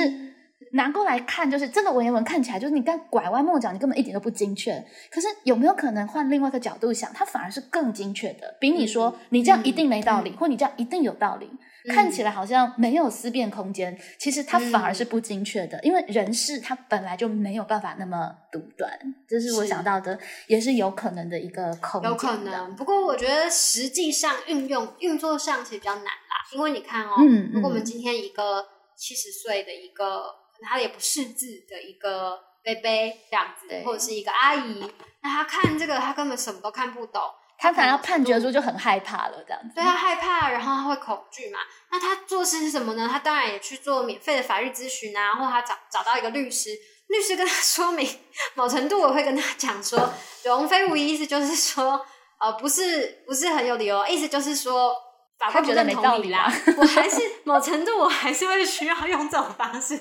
[0.72, 4.82] 拿过来看，就是这个文言文看起来就是你刚拐弯抹角，你根本一点都不精确。
[5.12, 8.56] 可是有没有可能换另外一个角度想，它反而是更精确的？
[8.62, 11.50] 比你说你这样一定没道理，或你这样一定有道理。
[11.88, 18.92] 看起来好像没有思辨空间，其实它反而是不精确的，因为人事它本来就没有办法那么独断，
[19.28, 22.10] 这是我想到的，也是有可能的一个空间。
[22.10, 27.86] 有可能，不过我觉得实际上运用运作上其实比较难啦，因为你看哦，嗯如果我们嗯。
[27.86, 28.66] 今天一个
[28.96, 30.22] 七十岁的一个，
[30.54, 34.90] 可能他也不识字的一个贝贝这样子，或者是一个阿姨，
[35.22, 37.22] 那他看这个他根本什么都看不懂，
[37.62, 39.76] 他反而判决出书就很害怕了，这样子。
[39.76, 41.60] 对他害怕，然后他会恐惧嘛。
[41.92, 43.08] 那他做事是什么呢？
[43.08, 46.72] 他当然也去做免费的法律咨询啊，或他找找到一个律师，
[47.08, 48.20] 律师跟他 说明，
[48.56, 50.12] 某程度我会跟他讲说，
[50.44, 52.04] 容非无疑，意思就是说，
[52.40, 54.96] 呃，不是不是很有理由，意思就是说。
[55.42, 56.46] 法官他觉得没道理啦，
[56.78, 60.00] 我还是 某程度我还是会需要用这种方式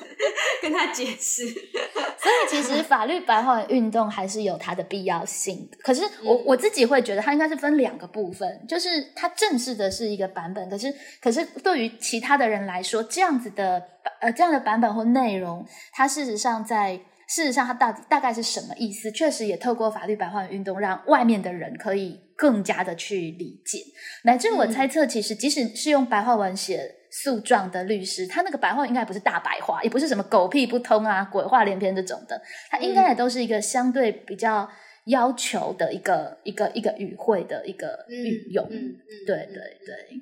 [0.60, 1.46] 跟他解释。
[2.20, 5.78] 所以其实法律白话文运动还是有它的必要性的。
[5.82, 13.82] 可是我、嗯我自己会觉得它应该是分两个部分，就是它正式的是一个版本，可是可是对于其他的人来说，这样子的
[14.20, 17.00] 呃这样的版本或内容，它事实上在。
[17.32, 19.08] 事实上，它到底大概是什么意思？
[19.12, 23.80] 确实也透过法律白话文运动，让外面的人可以更加的去理解。
[24.24, 34.66] 乃至我嗯猜测，其实即使是用白话文写诉状的律师，他那个白话应该不是大白话，也不是什么狗屁不通啊、鬼话连篇这种的，他应该也都是一个相对比较
[35.04, 38.66] 要求的一个一个一个语汇的一个运用。
[38.70, 40.18] 嗯嗯，对对对。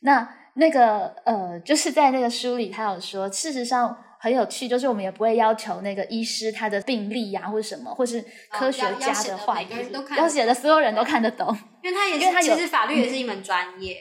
[0.00, 11.56] 那那个呃，就是在那个书里，他有说，事实上很有趣，就是我们也不会要求那个医师他的病历啊，或者什么，或是科学家的话哦要要写的每个人都看要写的所有人都看得懂。
[11.82, 13.96] 因为他也是，因为他其实法律也是一门专业，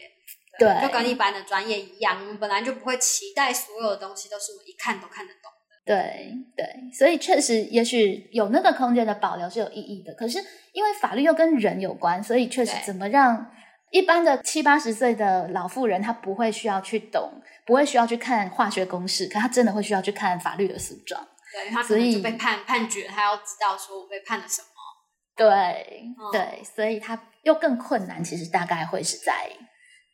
[0.59, 5.49] 对就跟一般的专业一样，我们本来就不会期待所有的东西都是我们一看都看得懂。
[5.85, 10.13] 对对，所以确实，也许有那个空间的保留是有意义的。
[10.13, 10.37] 可是
[10.73, 13.49] 因为法律又跟人有关，所以确实怎么让
[13.89, 17.31] 一般的七八十岁的老妇人，她不会需要去懂，
[17.69, 21.23] 不会需要去看化学公式，可他真的会需要去看法律的诉状。
[21.53, 24.67] 对，他可所以能就被判判决，他要知道说我被判了什么。
[25.35, 25.47] 对、
[26.17, 28.23] 嗯对，所以他又更困难。
[28.23, 29.51] 其实大概会是在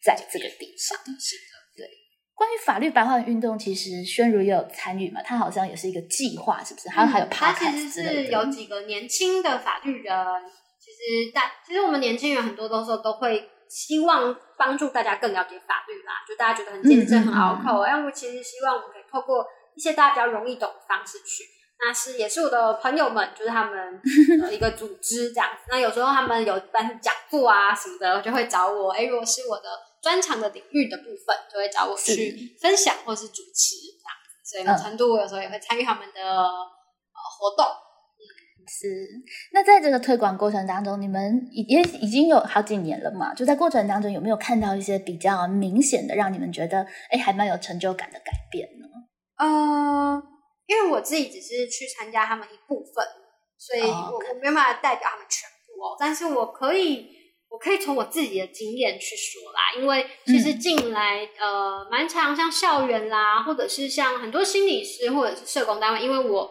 [0.04, 0.98] 在这个地方。
[1.18, 1.88] 是的，对
[2.34, 6.90] 关于法律白话文运动，其实宣如也有参与嘛，他好像也是一个计划，是不是？
[6.90, 8.04] 还有还有嗯他其实。
[8.04, 10.14] 是有几个年轻的法律人，
[10.78, 21.44] 其实大其实我们年轻人很多的时候都会希望帮助大家更了解法律啦，就大家觉得很艰深、嗯嗯很拗口，哎、我其实希望我们可以透过一些大家比较容易懂的方式去。
[21.78, 24.02] 那是也是我的朋友们，就是他们
[24.40, 25.66] 的一个组织这样子。
[25.68, 28.92] 那有时候他们有办讲座啊什么的，就会找我。
[28.92, 29.64] 哎，如果是我的
[30.02, 34.52] 专长的领域的部分，就会找我去分享或是主持这样子。
[34.52, 37.66] 所以某嗯程度我有时候也会参与他们的呃活动。
[38.68, 39.08] 是，
[39.54, 43.34] 那在这个推广过程当中，你们已也已经有好几年了嘛？
[43.34, 48.88] 就在过程当中，有没有看到一些比较明显的，让你们觉得哎，还蛮有成就感的改变呢？
[49.38, 50.22] 呃，
[50.66, 53.06] 因为我自己只是去参加他们一部分，
[53.58, 55.96] 所以哦我、没有办法代表他们全部哦。
[56.00, 57.08] 但是我可以，
[57.50, 66.50] 我可以从我自己的经验去说啦，因为其实进来、呃，蛮常像校园啦，或者是像很多心理师或者是社工单位，因为我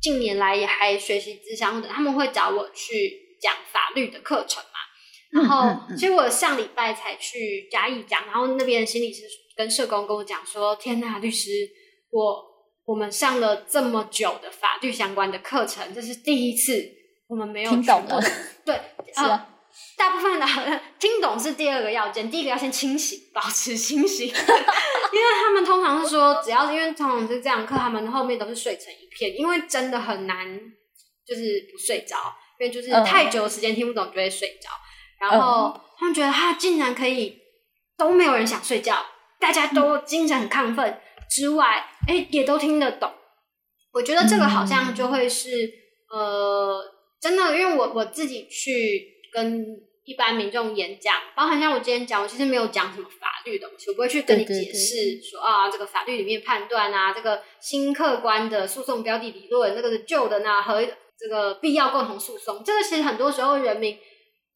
[0.00, 4.70] 近年来也还学习智商的，他们会找我去讲法律的课程嘛。
[5.30, 9.22] 然后，其实我上礼拜才去嘉义讲，然后那边心理师
[9.56, 11.50] 跟社工跟我讲说：“天呐，律师，
[12.10, 12.44] 我
[12.84, 16.84] 我们上了这么久的法律相关的课程，这是第一次
[17.28, 18.20] 我们没有听懂了。
[18.64, 18.74] 对，
[19.14, 19.49] 啊，
[19.96, 20.46] 大部分的
[20.98, 30.46] 听懂是第二个要件，第一个要先清醒，保持清醒， 因为他们通常是说，只要因为通常是这样课，他们后面都是睡成一片，因为真的很难
[31.26, 32.16] 就是不睡着，
[32.58, 34.70] 因为就是太久的时间听不懂就会睡着。”
[35.20, 37.36] 然后他们觉得他竟然可以
[37.98, 39.04] 都没有人想睡觉，
[39.38, 40.98] 大家都精神很亢奋
[41.30, 43.12] 之外，哎，也都听得懂。
[43.92, 45.70] 我觉得这个好像就会是
[46.10, 46.82] 呃，
[47.20, 49.64] 真的，因为我我自己去跟
[50.04, 60.82] 一般民众演讲，包含像我今天讲，我其实没有讲什么法律东西，我不会去跟你解释说啊，这个法律里面判断啊，这个新客观的诉讼标的理论，那个是旧的呢和
[61.18, 63.98] 这个必要共同诉讼，这个其实很多时候人民。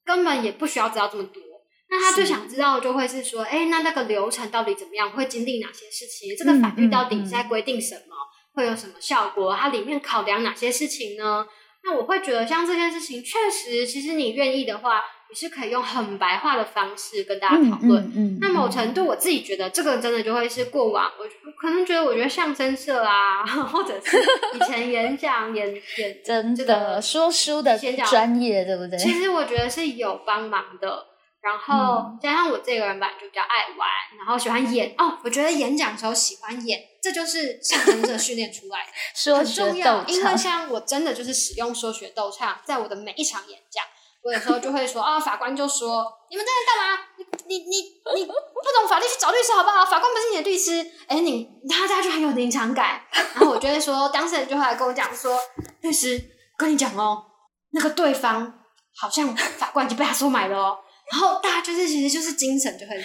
[0.06, 1.42] 根本也不需要知道这么多，
[1.88, 5.10] 那他最想知道的就会是说，哎，那那个流程到底怎么样？
[5.10, 6.37] 会经历哪些事情？
[6.37, 8.14] 这个法律到底在规定什么？
[8.52, 9.56] 会有什么效果？
[9.56, 11.46] 它里面考量哪些事情呢？
[11.84, 15.02] 那我会觉得，像这件事情，确实，其实你愿意的话。
[15.26, 18.04] 你是可以用很白话的方式跟大家讨论。
[18.14, 24.16] 嗯那某程度，我自己觉得这个真的就会是过往，我可能觉得，我觉得相声社啊，或者是
[24.54, 25.82] 以前演讲演演
[26.22, 28.96] 真的说书的专业，对不对？
[28.96, 31.04] 其实我觉得是有帮忙的。
[31.40, 34.94] 然后加上我这个人吧，就比较爱玩，然后喜欢演。
[34.98, 40.02] 哦，我觉得演讲时候喜欢演，这就是相声社训练出来的， 很重要。
[40.06, 43.84] 因为像我真的就是使用说学逗唱，在我的每一场演讲。
[44.22, 47.04] 我有时候就会说啊，法官就说你们在这干嘛？
[47.46, 49.84] 你你你你不懂法律去找律师好不好？
[49.84, 50.92] 法官不是你的律师。
[51.06, 53.02] 哎，你他家就很有临场感。
[53.12, 55.38] 然后我就会说，当事人就会来跟我讲说，
[55.82, 56.18] 律师
[56.56, 57.22] 跟你讲哦，
[57.72, 58.60] 那个对方
[58.96, 60.78] 好像法官已经被他收买了哦。
[61.12, 63.04] 然后大家就是其实就是精神就会来，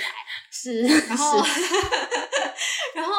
[0.49, 1.43] 是，然后
[2.95, 3.13] 然后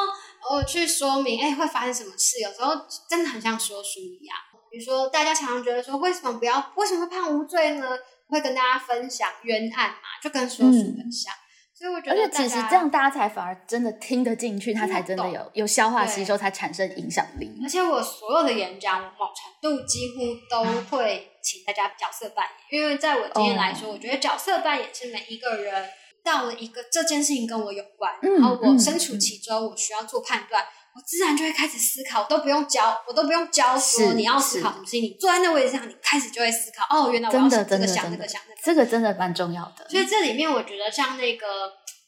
[0.49, 2.39] 我去说明，哎，会发生什么事？
[2.39, 2.73] 有时候
[3.09, 4.35] 真的很像说书一样。
[4.71, 6.71] 比如说，大家常常觉得说，为什么不要？
[6.77, 7.89] 为什么会判无罪呢？
[8.29, 11.33] 会跟大家分享冤案嘛，就跟说书很像。
[11.77, 17.51] 所以我觉得，而且其实这样大家才反而真的听得进去，他才真的有有消化吸收，才产生影响力。
[17.61, 25.89] 而且我所有的演讲，某程度几乎都会请大家角色扮演，因为在我经验来说，我觉得角色扮演是每一个人
[26.23, 30.65] 到了一个这件事情跟我有关，然后我身处其中，我需要做判断。
[30.93, 35.03] 我自然就会开始思考，都不用教，我都不用教说你要思考什么事情。
[35.03, 36.85] 你坐在那位置上，你开始就会思考。
[36.93, 38.61] 哦，原来我要想这个想那个想那个。
[38.61, 39.87] 这个真的蛮重要的。
[39.89, 41.47] 所以这里面我觉得像那个，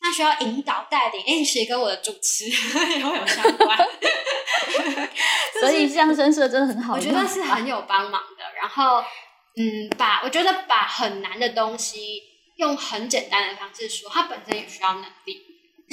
[0.02, 2.50] 那需要引导带领，哎，其实跟我的主持
[2.92, 3.78] 也有相关。
[5.62, 8.44] 所以相声社真的很好，我觉得是很有帮忙的。
[8.60, 8.98] 然后，
[9.56, 12.20] 嗯，把我觉得把很难的东西
[12.58, 15.42] 用很简单的方式说，它本身也需要能力。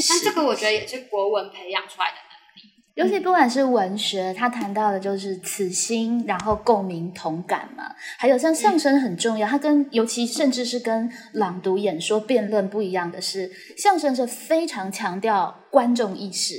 [0.09, 2.71] 但这个我觉得也是国文培养出来的能力。
[2.95, 7.95] 尤其不管是文学，他谈到的就是此心，然后共鸣同感嘛。
[8.19, 16.55] 还有像相声很重要，它跟尤其甚至是跟朗读、演说、辩论不一样的是，相声是非常强调观众意识，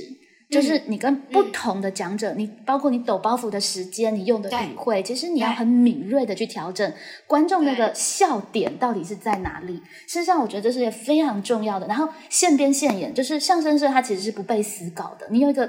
[0.52, 6.92] 就是你跟不同的讲者，你包括你抖包袱的时间，你用的语汇，其实你要很敏锐的去调整
[7.26, 9.76] 观众那个笑点到底是在哪里。
[10.06, 11.86] 事实上，我觉得这是非常重要的。
[11.86, 15.68] 然后现编现演，就是相声社它其实是不被死稿的，你有一个。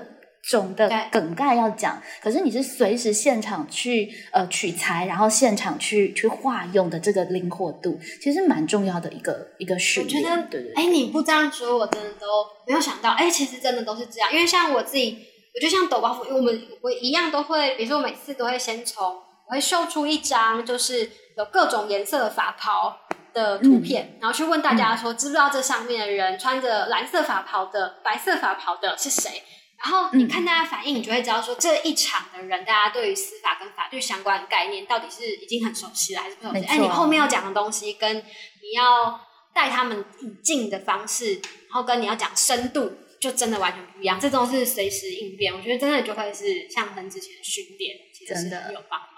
[0.49, 10.21] 总的梗概要讲，可是你是随时现场去呃取材，然后现场去去化用的这个灵活度，其实蛮重要的一个一个训练。
[10.21, 10.73] 我觉得，对对。
[10.73, 12.27] 哎，你不这样说，我真的都
[12.67, 13.11] 没有想到。
[13.11, 15.17] 哎，其实真的都是这样，因为像我自己，
[15.55, 19.05] 我就像抖包袱，因为我们我一样都会，比如说我每次都会先从
[19.47, 22.97] 我会秀出一张就是有各种颜色的法袍
[23.33, 29.41] 的图片，然后去问大家说，知不知道这上面的人穿着蓝色法袍的、白色法袍的是谁？
[29.83, 36.65] 然后你看大家反应，你就会知道说这一场的人，大家对于司法跟法律相关的概念到底是已经很熟悉了，还是不熟悉？
[36.65, 39.19] 哎，你后面要讲的东西，跟你要
[39.53, 44.17] 带他们引进的方式，然后跟你要讲深度，就真的完全不一样。
[44.17, 49.09] 这种是随时应变，我觉得真的就会是像跟之前的训练，其实是很有帮忙。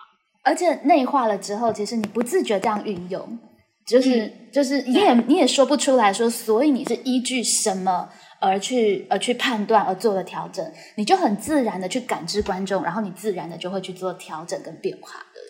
[0.41, 3.37] 而且内化了之后，其实你不自觉这样运用，
[3.85, 8.09] 就是就是你也你也说不出来说，所以你是依据什么？
[8.39, 15.41] 而去而去判断而做了调整，你就很自然的去感知观众，然后你自然的就会去做调整跟变化的。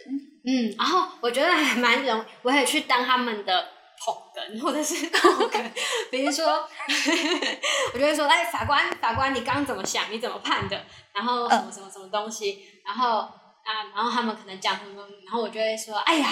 [0.48, 3.68] 嗯，然后我觉得还蛮容，我也去当他们的
[4.00, 5.72] 捧哏或者是捧哏，
[6.12, 6.46] 比如说，
[7.94, 10.04] 我就会说，哎，法官法官，你刚怎么想？
[10.12, 10.80] 你怎么判的？
[11.14, 12.60] 然后什么什么什么东西？
[12.86, 16.30] 然后啊，然后他们可能讲什么，然后我就会说，哎呀，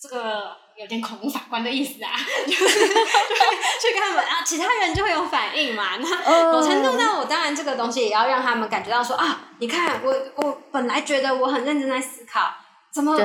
[0.00, 2.12] 这个有点恐怖法官的意思啊，
[2.46, 5.96] 就是去跟他们啊，其他人就会有反应嘛。
[5.98, 12.48] 那某程度上，我当然这个东西也要让他们感觉到说啊，你看我我本来觉得我很认真在思考，
[12.92, 13.18] 怎么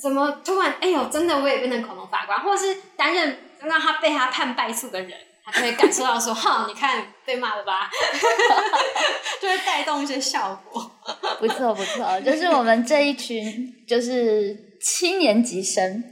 [0.00, 5.12] 怎么突然哎呦，真的我也变成恐龙法官，或者是担任让他被他判败诉的人。
[5.52, 7.90] 就会感受到说，哈，你看被骂了吧，
[9.42, 10.88] 就会带动一些效果。
[11.40, 16.04] 不错不错，就是我们这一群就是七年级生，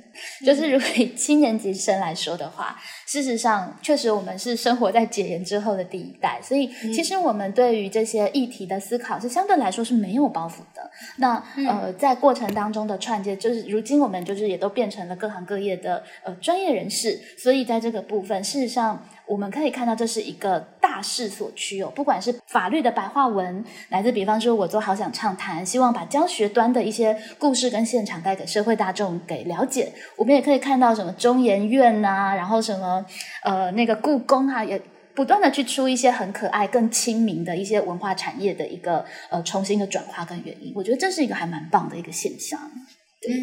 [0.44, 10.90] 就是如果以七年级生来说的话，事实上确实我们是生活在解严之后的第一代，所以其实我们对于这些议题的思考是相对来说是没有包袱的。
[11.16, 19.02] 那呃，在过程当中的串接，就是如今我们就是也都变成了各行各业的呃专业人士，所以在这个部分，事实上。
[19.28, 21.92] 我们可以看到，这是一个大势所趋哦。
[21.94, 29.92] 不管是法律的白话文，来自比方说，我做好想畅谈，希望把教学端的一些故事跟现场带给社会大众给了解。
[30.16, 32.97] 我们也可以看到什么中研院呐，然后什么
[33.42, 34.80] 呃那个故宫啊，也
[35.14, 40.72] 不断的去出一些很可爱、更亲民的一些文化产业的一个呃重新的转化跟原因。
[40.76, 42.58] 我觉得这是一个还蛮棒的一个现象。
[43.26, 43.34] 嗯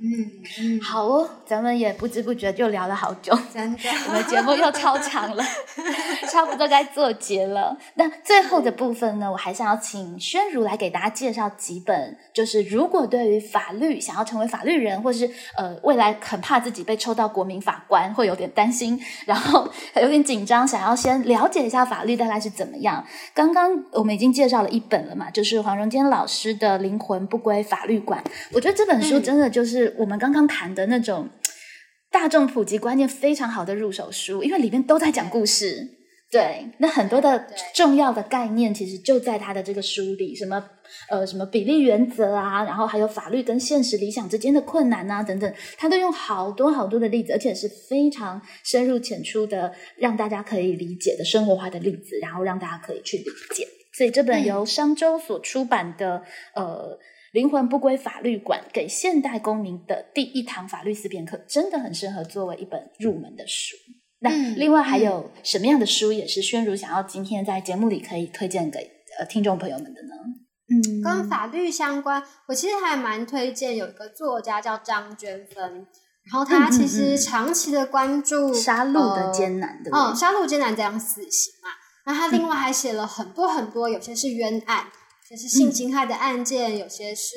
[0.00, 5.44] 嗯嗯，好哦，咱们也不知不觉就聊了好久，真的， 我们节目又超长了，
[6.32, 7.76] 差不多该做结了。
[7.94, 23.04] 那最后的部分呢，我还想要请宣如来给大家介绍几本，就是如果对于法律想要成为法律人，或是呃未来很怕自己被抽到国民法官，会有点担心，然后有点紧张，想要先了解一下法律大概是怎么样。
[23.34, 29.01] 刚刚我们已经介绍了一本了嘛，就是黄荣坚老师的《灵魂不归法律馆》，我觉得这本。
[29.02, 31.28] 书真的就是我们刚刚谈的那种
[32.10, 35.98] 大众普及观念非常好的入手书，因为里面都在讲故事。
[36.30, 40.64] 对，那很多的重要的概念其实就在他的这个书里，什么
[41.10, 53.24] 呃什么比例原则啊，然后还有法律跟现实理想之间的困难啊等等，他都用好多好多的例子，而且是非常深入浅出的，让大家可以理解的生活化的例子，然后让大家可以去理
[53.54, 53.68] 解。
[53.92, 56.22] 所以这本由商周所出版的
[56.54, 56.98] 呃。
[57.32, 63.74] 灵魂不归法律管，给现代公民的第一堂法律思辨课，真的很适合作为一本入门的书。
[64.20, 68.78] 那另外还有什么样的书，也是宣如想要今天在节目里可以推荐给
[69.18, 70.14] 呃听众朋友们的呢？
[70.68, 75.86] 嗯，跟法律相关，我其实还蛮推荐有一个作家叫张娟芬，
[76.30, 81.70] 然后他其实长期的关注杀戮的艰难的，嗯，杀戮艰难这样死刑嘛。
[82.04, 84.86] 那他另外还写了很多很多，有些是冤案。
[85.36, 87.36] 是性侵害的案件，有些是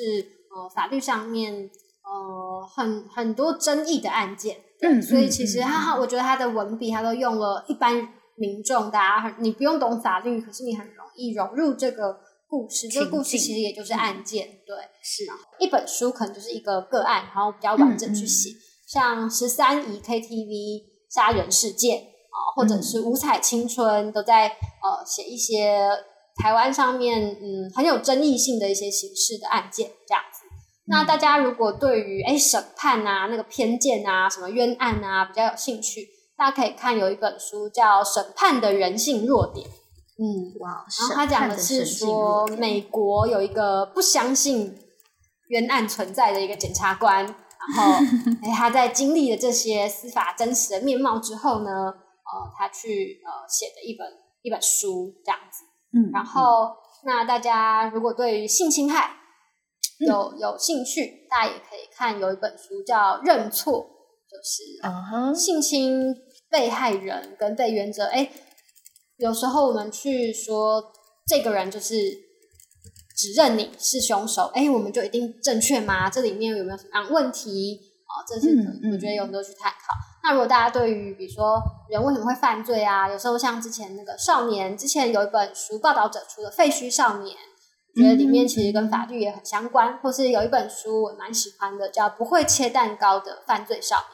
[0.54, 1.70] 呃法律上面
[2.04, 7.94] 呃很很多争议的案件，嗯，所以其实他我觉得他的文笔他都用了一般
[8.36, 12.18] 民众大家很你不用懂法律，可是你很容易融入这个
[12.48, 15.24] 故事，这个故事其实也就是案件，对，是。
[15.58, 18.50] 一本书可能就是一个个案，然后比较完整去写，
[18.86, 25.88] 像十三姨 KTV 杀人事件啊，或者是五彩青春都在呃写一些。
[26.42, 30.44] 台湾上面，嗯，很有争议性的一些刑事的案件，这样子。
[30.88, 36.06] 那大家如果对于哎审判啊、那个偏见啊、什么冤案啊比较有兴趣，
[36.36, 39.66] 大家可以看有一本书叫《审判的人性弱点》。
[40.18, 44.78] 嗯，哇，然后他讲的是说，美国有一个不相信
[45.48, 47.34] 冤案存在的一个检察官，然
[47.76, 47.92] 后
[48.42, 54.06] 哎他在经历了这些司法真实的面貌之后呢，呃，他去呃写的一本
[54.42, 55.64] 一本书，这样子。
[56.12, 56.74] 然后，
[57.04, 59.10] 那大家如果对于性侵害
[60.00, 63.72] 有有兴趣，大家也可以看有一本书叫《认错》，
[64.28, 66.14] 就是性侵
[66.50, 68.04] 被害人跟被原则。
[68.06, 68.30] 哎，
[69.16, 70.82] 有时候我们去说
[71.26, 71.94] 这个人就是
[73.16, 76.10] 指认你是凶手，哎，我们就一定正确吗？
[76.10, 77.80] 这里面有没有什么样问题？
[78.06, 78.48] 哦，这是
[78.92, 79.78] 我觉得有很多去探讨。
[80.26, 87.36] 那如果大家对于比如说人为什么会犯罪啊，有时候像之前那个少年，之前有一本书报道者出的《废墟少年》，
[87.94, 89.96] 我觉得里面其实跟法律也很相关。
[89.98, 94.04] 或是有一本书我蛮喜欢的，叫《不会切蛋糕的犯罪少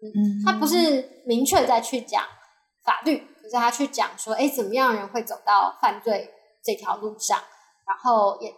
[0.00, 0.10] 年》。
[0.16, 2.24] 嗯，他不是明确在去讲
[2.82, 6.30] 法律，可是他去讲说，哎，怎么样人会走到犯罪
[6.64, 7.38] 这条路上，
[7.86, 8.54] 然后也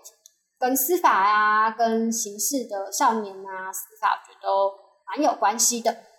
[0.60, 4.72] 跟司法啊、跟刑事的少年啊、司法，我觉得都
[5.08, 6.13] 蛮有关系的。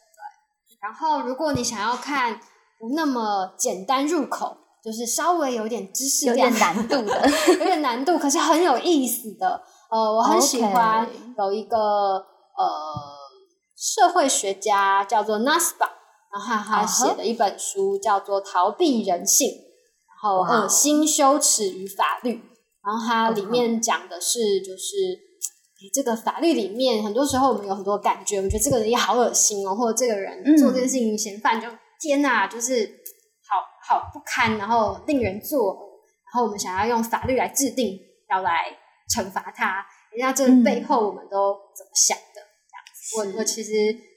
[0.86, 2.40] 然后，如果你想要看
[2.80, 7.28] 不那么简单入口，就是稍微有点知识有点、难度的，
[7.58, 9.64] 有点难度，可是很有意思的。
[9.90, 11.10] 呃，我很喜欢
[11.40, 12.24] 有一个呃
[13.76, 15.90] 社会学家叫做 Nasba，
[16.32, 22.44] 然后他写的一本书叫做《逃避人性》，然后恶心、羞耻与法律。
[22.84, 25.18] 然后它里面讲的是，就是
[25.94, 31.68] 这个法律里面，很多时候我们有很多感觉，我们觉得这个人也好恶心哦，或者这个人做这件事情嫌犯就
[32.00, 32.86] 天哪，就是
[33.88, 35.80] 好好不堪，然后令人作呕，
[36.26, 38.00] 然后我们想要用法律来制定，
[38.30, 38.76] 要来
[39.16, 39.86] 惩罚他。
[40.12, 42.42] 人家这背后我们都怎么想的？
[43.14, 43.72] 这样子，我我其实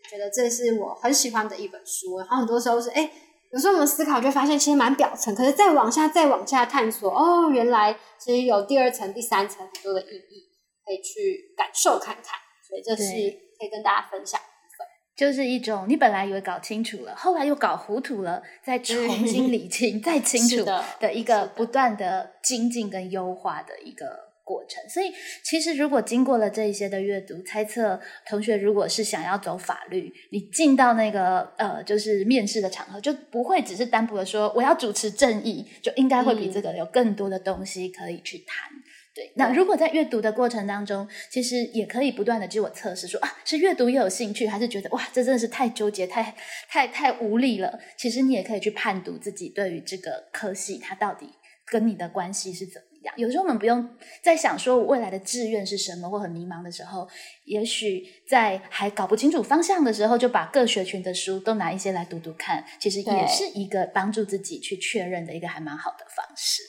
[0.09, 2.19] 觉得这是我很喜欢的一本书。
[2.19, 3.11] 然后很多时候是，哎，
[3.53, 10.48] 有时候我们思考就发现其实蛮表层，可是再往下再往下探索，哦，原来其实有第二层、第三层很多的意义。
[10.89, 13.13] 可以去感受看看，所以这是
[13.59, 14.87] 可以跟大家分享部分。
[15.15, 20.65] 就是一种你本来以为搞清楚了，后来又搞糊涂了，再重新理清、 再清楚
[20.99, 24.07] 的一个不断的精进跟优化的一个
[24.45, 24.89] 过程。
[24.89, 25.13] 所以，
[25.45, 38.71] 其实如果经过了这一些的阅读，猜测同学如果是想要走法律，你进到那个呃，就是面试的场合，就不会只是单薄的说我要主持正义，就应该会比这个有更多的东西可以去谈。
[39.19, 46.37] 对，那如果在阅读的过程当中，其实也可以不断的自我测试，说啊，是阅读又有兴趣，还是觉得哇，这真的是太纠结、太
[46.69, 47.81] 太太无力了？
[47.97, 51.31] 其实你也可以去判读自己对于这个科系，它到底
[51.67, 53.13] 跟你的关系是怎么样。
[53.17, 53.91] 有时候我们不用
[54.23, 57.09] 在想说我未来的志愿是什么，或很迷茫的时候，
[57.45, 66.63] 也许在还搞不清楚方向的时候，就把各学群的书都拿一些来读读看，其实也是一个帮助自己去确认的一个还蛮好的方式。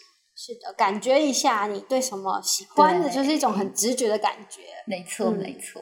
[0.49, 4.61] 是的，感觉一下你对什么喜欢的，就是一种很直觉的感觉。
[4.87, 5.79] 没错，没错。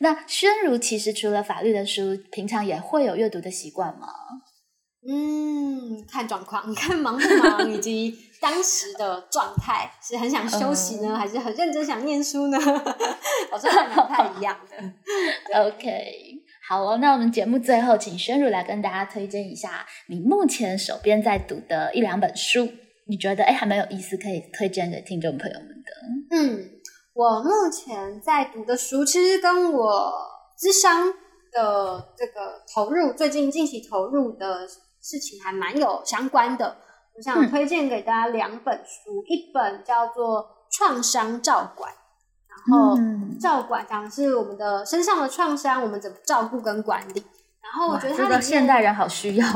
[0.00, 4.08] 那宣如其实除了法律的书，平常也会有阅读的习惯吗？
[5.08, 12.58] 嗯，看状况， 看忙不忙，以及当时的状态，是很想休息呢，还是很认真想念书呢？
[13.50, 14.76] 好像还不太一样的。
[15.66, 16.98] OK，好哦。
[16.98, 22.68] 那我们节目最后，请宣如来跟大家推荐一下你目前手边在读的一两本书。
[23.06, 25.92] 你觉得哎还蛮有意思，可以推荐给听众朋友们的。
[26.30, 26.70] 嗯，
[27.12, 30.12] 我目前在读的书，其实跟我
[30.58, 31.12] 智商
[31.52, 34.66] 的这个投入，最近近期投入的
[35.02, 36.78] 事情还蛮有相关的。
[37.16, 40.40] 我想推荐给大家两本书，一本叫做
[40.70, 41.92] 《创伤照管》，
[42.48, 42.98] 然后
[43.38, 47.22] 照管讲的是我们的身上的创伤，我们怎么照顾跟管理。
[47.64, 49.46] 然后我觉得这个现代人好需要。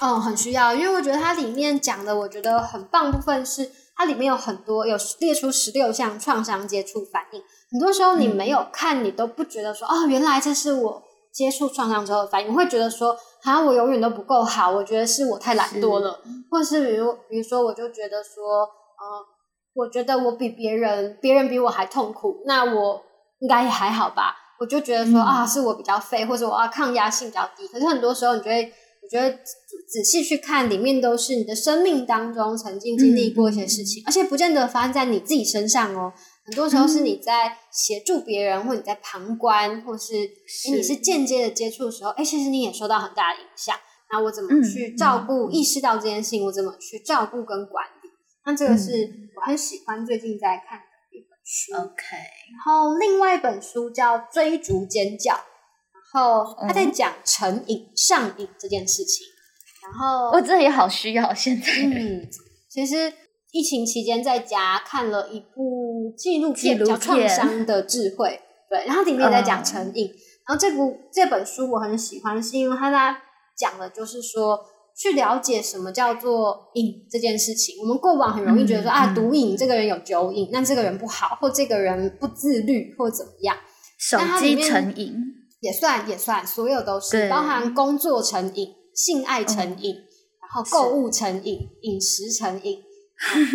[0.00, 7.42] 嗯， 很需要，因为我觉得它里面讲的，我觉得很棒部分是，它里面有很多有列出十六项创伤接触反应。
[7.70, 11.02] 很多时候你没有看，你都不觉得说，哦，原来这是我
[11.32, 12.54] 接触创伤之后的反应。
[12.54, 16.18] 会觉得说，啊，我永远都不够好，我觉得是我太懒惰了，
[16.50, 19.26] 或者是比如，比如说，我就觉得说，呃，
[19.74, 23.02] 我觉得我比别人，别人比我还痛苦，那我
[23.40, 24.34] 应该也还好吧？
[24.60, 27.66] 我就觉得说，啊，是我比较废，或者我要抗压性比较低。
[27.68, 28.70] 可是很多时候，你觉得。
[29.00, 29.30] 我觉得
[29.88, 36.12] 仔细去看，里面都是你的生命当中曾经经历过一些事情，而且不见得发生在你自己身上哦。
[36.44, 40.12] 很多时候是你在协助别人，或你在旁观，或是
[40.72, 43.74] 你是间接的接触的时候，哎，其实你也受到很大的影响。
[44.10, 46.44] 那我怎么去照顾、意识到这件事情？
[46.44, 48.10] 我怎么去照顾跟管理？
[48.44, 48.90] 那这个是
[49.36, 50.78] 我很喜欢最近在看
[51.48, 51.74] 书。
[51.74, 52.16] OK，
[52.52, 55.32] 然后另外一本书叫《追逐尖叫》。
[56.10, 59.26] 然后他在讲成瘾、上瘾这件事情。
[59.82, 61.66] 然后我这也好需要现在。
[61.82, 62.26] 嗯，
[62.68, 63.12] 其实
[63.50, 68.28] 疫情期间在家看了一部纪录片，叫《创伤的智慧》。
[68.70, 70.06] 对，然后里面也在讲成瘾。
[70.46, 73.14] 然后这部这本书我很喜欢，是因为他在
[73.56, 74.58] 讲的就是说，
[74.98, 77.76] 去了解什么叫做瘾这件事情。
[77.80, 83.56] 我们过往很容易觉得说啊，毒瘾这个人有酒瘾，那这个人不好，或这个人不自律，或怎么样。
[83.98, 85.14] 手机成瘾。
[85.60, 92.78] 也算也算，所有都是包含工作成瘾、性爱成瘾，然后购物成瘾、饮食成瘾，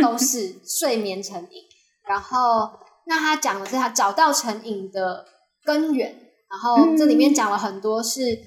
[0.01, 1.61] 都是睡眠成瘾。
[2.05, 2.69] 然后，
[3.07, 5.25] 那他讲的是他找到成瘾的
[5.63, 6.13] 根源。
[6.49, 8.37] 然后这里面讲了很多是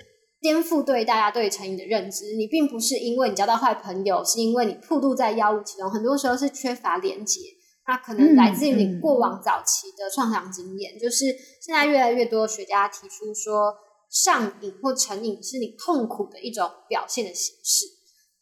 [0.41, 2.35] 颠覆对大家对成瘾的认知。
[2.37, 5.91] 你并不是因为你交到坏朋友，是因为你暴露在药物其中。
[5.91, 7.41] 很多时候是缺乏连接。
[7.89, 11.27] 那可能来自于你过往早期的创伤经验，就是
[11.63, 13.73] 现在越来越多学家提出说，
[14.11, 17.87] 上瘾或成瘾是你痛苦的一种表现的形式。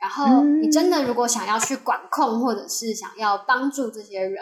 [0.00, 4.32] 然后你真的如果想要去管控，或者是想要帮助这些人，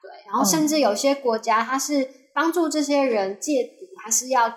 [0.00, 4.48] 对，然后甚至有些国家它是帮助这些人戒毒，还是要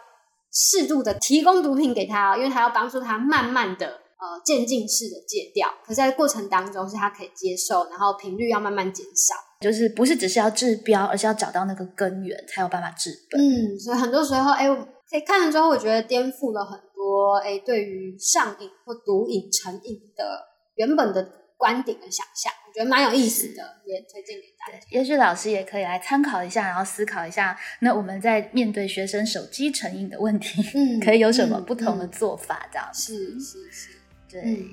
[0.51, 5.67] 适度的提供毒品给他，因为他要帮助他慢慢的呃渐进式的戒掉。
[5.83, 9.35] 可是在过程当中是他可以接受，然后频率要慢慢减少。
[9.61, 13.41] 就是不是只是要治标，而是要找到那个根源，才有办法治本。
[13.41, 20.39] 嗯，所以很多时候，哎，以看了之后，我觉得颠覆了很多哎，对于上瘾或毒瘾成瘾的
[20.75, 22.53] 原本的观点跟想象。
[22.73, 24.79] 觉得蛮有意思的，也推荐给大家。
[24.89, 32.67] 也许老师也可以来参考一下，然后思考一下，那我们在面对学生手机成瘾的问题，嗯可以有什么嗯不同的嗯做法？
[32.71, 33.89] 这样子，是是是，
[34.29, 34.41] 对。
[34.41, 34.65] 嗯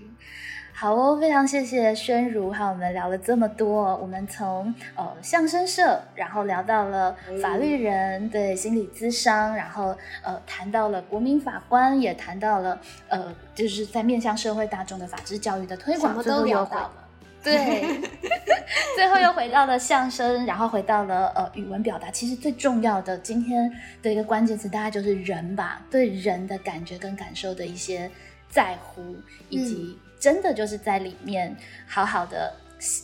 [0.79, 3.97] 好哦，非常谢谢宣如，和我们聊了这么多。
[3.97, 12.79] 我们从呃相声社，然后聊到了法律人，对心理咨商，然后呃谈到了国民法官，也谈到了
[13.09, 17.06] 呃就是在面向社会大众的法治教育的推广，什么都聊到了。
[17.51, 18.01] 对，
[18.95, 22.11] 最后又回到了相声，然后回到了呃语文表达。
[22.11, 23.73] 其实最重要的今天
[24.03, 28.11] 的一个关键词，大概就是人吧，对人的感觉跟感受的一些
[28.49, 29.17] 在乎，
[29.49, 32.55] 以及真的就是在里面好好的。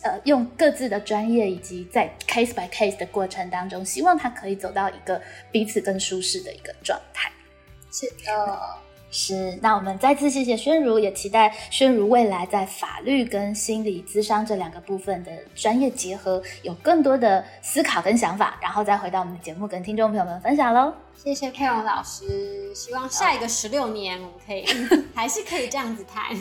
[0.03, 5.19] 呃，用各自的专业以及在 case by case 的过程当中，希望他可以走到一个
[5.51, 7.31] 彼此更舒适的一个状态。
[7.91, 8.59] 是的，
[9.15, 20.91] 是，那我们再次谢谢宣如，也期待宣如未来在法律跟心理咨商这两个部分的专业结合，有更多的思考跟想法，然后再回到我们的节目跟听众朋友们分享喽。
[21.15, 24.65] 谢谢佩蓉老师，希望下一个十六年我们可以
[25.13, 26.35] 还是可以这样子谈。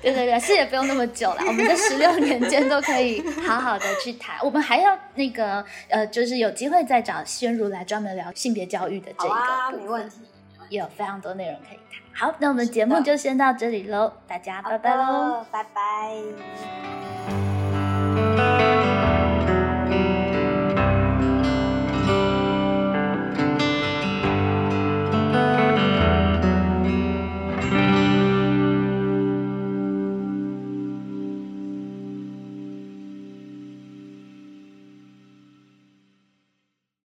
[0.00, 4.38] 对对对，是也不用那么久了，我们这十六年间都可以好好的去谈。
[4.42, 10.16] 我们还要那个呃，就是有机会再找宣如来专门聊性别教育的这一个没问题。
[10.70, 12.00] 也有非常多内容可以谈。
[12.14, 15.66] 好那我们节目就先到这里喽大家拜拜喽拜
[18.36, 18.73] 拜。